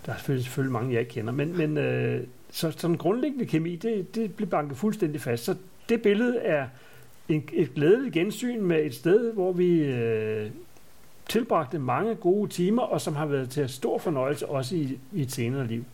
der 0.05 0.11
er 0.11 0.17
selvfølgelig, 0.17 0.45
selvfølgelig 0.45 0.73
mange, 0.73 0.93
jeg 0.93 0.99
ikke 0.99 1.11
kender. 1.11 1.33
Men, 1.33 1.57
men 1.57 1.77
øh, 1.77 2.23
så 2.51 2.71
sådan 2.71 2.97
grundlæggende 2.97 3.45
kemi, 3.45 3.75
det, 3.75 4.15
det 4.15 4.35
blev 4.35 4.49
banket 4.49 4.77
fuldstændig 4.77 5.21
fast. 5.21 5.43
Så 5.43 5.55
det 5.89 6.01
billede 6.01 6.37
er 6.37 6.67
en, 7.29 7.49
et 7.53 7.73
glædeligt 7.73 8.13
gensyn 8.13 8.61
med 8.61 8.85
et 8.85 8.95
sted, 8.95 9.33
hvor 9.33 9.51
vi 9.51 9.79
øh, 9.79 10.49
tilbragte 11.29 11.79
mange 11.79 12.15
gode 12.15 12.49
timer, 12.49 12.81
og 12.81 13.01
som 13.01 13.15
har 13.15 13.25
været 13.25 13.49
til 13.49 13.69
stor 13.69 13.97
fornøjelse 13.97 14.49
også 14.49 14.75
i, 14.75 14.99
i 15.13 15.21
et 15.21 15.31
senere 15.31 15.67
liv. 15.67 15.85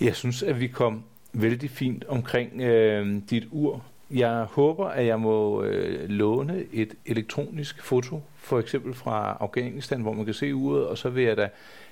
Jeg 0.00 0.16
synes, 0.16 0.42
at 0.42 0.60
vi 0.60 0.66
kom 0.66 1.02
vældig 1.32 1.70
fint 1.70 2.04
omkring 2.04 2.60
øh, 2.60 3.22
dit 3.30 3.44
ur 3.50 3.84
jeg 4.12 4.44
håber, 4.44 4.86
at 4.86 5.06
jeg 5.06 5.20
må 5.20 5.62
øh, 5.62 6.08
låne 6.08 6.64
et 6.72 6.94
elektronisk 7.06 7.82
foto, 7.82 8.22
for 8.36 8.58
eksempel 8.58 8.94
fra 8.94 9.36
Afghanistan, 9.40 10.00
hvor 10.00 10.12
man 10.12 10.24
kan 10.24 10.34
se 10.34 10.54
uret, 10.54 10.86
og 10.86 10.98
så 10.98 11.10
vil 11.10 11.24
jeg 11.24 11.36
da 11.36 11.48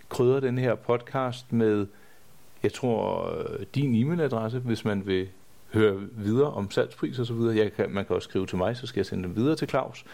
krydre 0.08 0.40
den 0.40 0.58
her 0.58 0.74
podcast 0.74 1.52
med, 1.52 1.86
jeg 2.62 2.72
tror, 2.72 3.30
øh, 3.38 3.66
din 3.74 3.94
e-mailadresse, 3.94 4.58
hvis 4.58 4.84
man 4.84 5.06
vil 5.06 5.28
høre 5.72 5.96
videre 6.12 6.50
om 6.50 6.70
salgspris 6.70 7.18
og 7.18 7.26
så 7.26 7.34
videre. 7.34 7.56
Jeg 7.56 7.72
kan, 7.72 7.90
man 7.90 8.04
kan 8.04 8.16
også 8.16 8.28
skrive 8.28 8.46
til 8.46 8.58
mig, 8.58 8.76
så 8.76 8.86
skal 8.86 9.00
jeg 9.00 9.06
sende 9.06 9.24
dem 9.24 9.36
videre 9.36 9.56
til 9.56 9.68
Claus. 9.68 10.04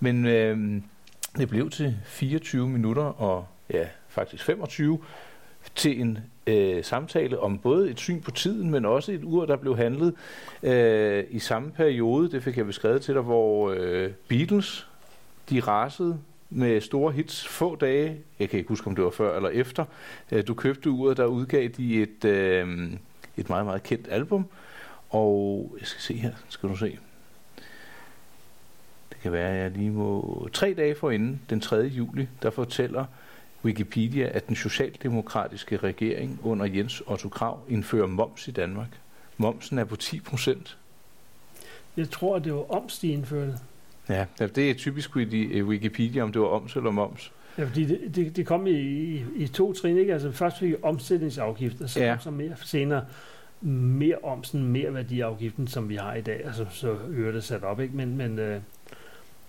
Men 0.00 0.26
øh, 0.26 0.80
det 1.36 1.48
blev 1.48 1.70
til 1.70 1.96
24 2.04 2.68
minutter 2.68 3.02
og 3.02 3.46
ja, 3.70 3.86
faktisk 4.08 4.44
25 4.44 4.98
til 5.74 6.00
en 6.00 6.18
øh, 6.46 6.84
samtale 6.84 7.40
om 7.40 7.58
både 7.58 7.90
et 7.90 7.98
syn 7.98 8.20
på 8.20 8.30
tiden, 8.30 8.70
men 8.70 8.84
også 8.84 9.12
et 9.12 9.24
ur, 9.24 9.46
der 9.46 9.56
blev 9.56 9.76
handlet 9.76 10.14
øh, 10.62 11.24
i 11.30 11.38
samme 11.38 11.70
periode, 11.70 12.30
det 12.30 12.42
fik 12.42 12.56
jeg 12.56 12.66
beskrevet 12.66 13.02
til 13.02 13.14
dig, 13.14 13.22
hvor 13.22 13.74
øh, 13.76 14.10
Beatles, 14.28 14.88
de 15.50 15.60
rasede 15.60 16.18
med 16.50 16.80
store 16.80 17.12
hits 17.12 17.48
få 17.48 17.76
dage, 17.76 18.18
jeg 18.38 18.48
kan 18.48 18.58
ikke 18.58 18.68
huske, 18.68 18.86
om 18.86 18.94
det 18.94 19.04
var 19.04 19.10
før 19.10 19.36
eller 19.36 19.48
efter, 19.48 19.84
øh, 20.32 20.46
du 20.46 20.54
købte 20.54 20.90
uret, 20.90 21.16
der 21.16 21.24
udgav 21.24 21.68
de 21.68 22.02
et, 22.02 22.24
øh, 22.24 22.90
et 23.36 23.48
meget, 23.48 23.66
meget 23.66 23.82
kendt 23.82 24.08
album, 24.10 24.46
og 25.10 25.76
jeg 25.80 25.86
skal 25.86 26.02
se 26.02 26.14
her, 26.14 26.32
skal 26.48 26.68
du 26.68 26.76
se. 26.76 26.98
Det 29.10 29.18
kan 29.22 29.32
være, 29.32 29.50
at 29.50 29.62
jeg 29.62 29.70
lige 29.70 29.90
må... 29.90 30.48
Tre 30.52 30.74
dage 30.76 30.94
forinden, 30.94 31.40
den 31.50 31.60
3. 31.60 31.76
juli, 31.76 32.28
der 32.42 32.50
fortæller 32.50 33.04
Wikipedia, 33.64 34.26
at 34.26 34.48
den 34.48 34.56
socialdemokratiske 34.56 35.76
regering 35.76 36.40
under 36.42 36.66
Jens 36.66 37.02
Otto 37.06 37.28
Krav 37.28 37.60
indfører 37.68 38.06
moms 38.06 38.48
i 38.48 38.50
Danmark. 38.50 38.88
Momsen 39.36 39.78
er 39.78 39.84
på 39.84 39.96
10 39.96 40.20
procent. 40.20 40.78
Jeg 41.96 42.10
tror, 42.10 42.38
det 42.38 42.54
var 42.54 42.72
oms, 42.72 42.98
de 42.98 43.08
indførte. 43.08 43.58
Ja, 44.08 44.26
det 44.38 44.70
er 44.70 44.74
typisk 44.74 45.16
i 45.16 45.62
Wikipedia, 45.62 46.22
om 46.22 46.32
det 46.32 46.40
var 46.40 46.48
oms 46.48 46.76
eller 46.76 46.90
moms. 46.90 47.32
Ja, 47.58 47.64
fordi 47.64 47.84
det, 47.84 48.14
det, 48.14 48.36
det 48.36 48.46
kom 48.46 48.66
i, 48.66 48.70
i, 48.70 49.24
i 49.36 49.46
to 49.46 49.72
trin, 49.72 49.98
ikke? 49.98 50.12
Altså 50.12 50.32
først 50.32 50.58
fik 50.58 50.74
omsætningsafgift, 50.82 51.80
og 51.80 51.90
så 51.90 52.00
ja. 52.00 52.16
så 52.20 52.30
mere 52.30 52.56
senere 52.64 53.04
mere 53.64 54.16
omsen, 54.22 54.64
mere 54.64 54.94
værdiafgiften, 54.94 55.66
som 55.66 55.88
vi 55.88 55.96
har 55.96 56.14
i 56.14 56.20
dag, 56.20 56.44
altså 56.44 56.66
så 56.70 56.96
øger 57.08 57.32
det 57.32 57.44
sat 57.44 57.62
op, 57.62 57.80
ikke? 57.80 57.96
Men, 57.96 58.16
men 58.16 58.38
øh, 58.38 58.60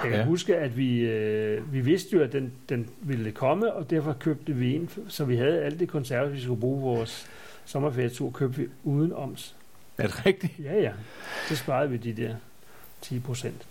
jeg 0.03 0.09
kan 0.09 0.19
ja. 0.19 0.25
huske, 0.25 0.55
at 0.55 0.77
vi, 0.77 0.99
øh, 0.99 1.73
vi 1.73 1.81
vidste 1.81 2.15
jo, 2.17 2.23
at 2.23 2.33
den, 2.33 2.51
den 2.69 2.89
ville 3.01 3.31
komme, 3.31 3.73
og 3.73 3.89
derfor 3.89 4.13
købte 4.13 4.53
vi 4.53 4.75
en, 4.75 4.89
så 5.07 5.25
vi 5.25 5.35
havde 5.35 5.61
alt 5.61 5.79
det 5.79 5.89
konserve, 5.89 6.31
vi 6.31 6.41
skulle 6.41 6.59
bruge 6.59 6.81
vores 6.81 7.27
sommerferietur, 7.65 8.31
købte 8.31 8.57
vi 8.57 8.67
uden 8.83 9.13
oms. 9.13 9.55
Er 9.97 10.07
det 10.07 10.25
rigtigt? 10.25 10.53
Ja, 10.63 10.81
ja. 10.81 10.91
Så 11.47 11.55
sparede 11.55 11.89
vi 11.89 11.97
de 11.97 12.13
der 12.13 12.35
10 13.01 13.19
procent. 13.19 13.65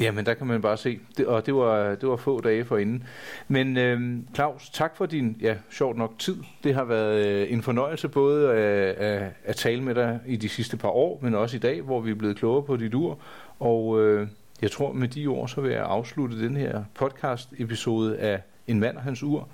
Jamen, 0.00 0.26
der 0.26 0.34
kan 0.34 0.46
man 0.46 0.62
bare 0.62 0.76
se. 0.76 1.00
Det, 1.16 1.26
og 1.26 1.46
det 1.46 1.54
var, 1.54 1.94
det 1.94 2.08
var 2.08 2.16
få 2.16 2.40
dage 2.40 2.64
for 2.64 2.76
inden. 2.76 3.04
Men 3.48 3.76
øh, 3.76 4.18
Claus, 4.34 4.70
tak 4.70 4.96
for 4.96 5.06
din, 5.06 5.36
ja, 5.40 5.56
sjovt 5.70 5.98
nok 5.98 6.18
tid. 6.18 6.36
Det 6.64 6.74
har 6.74 6.84
været 6.84 7.26
øh, 7.26 7.52
en 7.52 7.62
fornøjelse 7.62 8.08
både 8.08 8.50
at, 8.52 8.94
at, 8.96 9.32
at 9.44 9.56
tale 9.56 9.82
med 9.82 9.94
dig 9.94 10.20
i 10.26 10.36
de 10.36 10.48
sidste 10.48 10.76
par 10.76 10.88
år, 10.88 11.18
men 11.22 11.34
også 11.34 11.56
i 11.56 11.60
dag, 11.60 11.80
hvor 11.80 12.00
vi 12.00 12.10
er 12.10 12.14
blevet 12.14 12.36
klogere 12.36 12.62
på 12.62 12.76
dit 12.76 12.94
ur. 12.94 13.18
Og 13.58 14.00
øh, 14.00 14.28
jeg 14.62 14.70
tror, 14.70 14.92
med 14.92 15.08
de 15.08 15.26
ord, 15.26 15.48
så 15.48 15.60
vil 15.60 15.72
jeg 15.72 15.84
afslutte 15.84 16.44
den 16.44 16.56
her 16.56 16.84
podcast-episode 16.94 18.18
af 18.18 18.42
En 18.66 18.80
mand 18.80 18.96
og 18.96 19.02
hans 19.02 19.22
ur, 19.22 19.48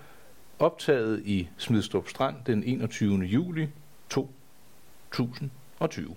optaget 0.58 1.22
i 1.24 1.48
Smidstrup 1.56 2.08
Strand 2.08 2.36
den 2.46 2.64
21. 2.64 3.18
juli 3.18 3.68
2020. 4.10 6.16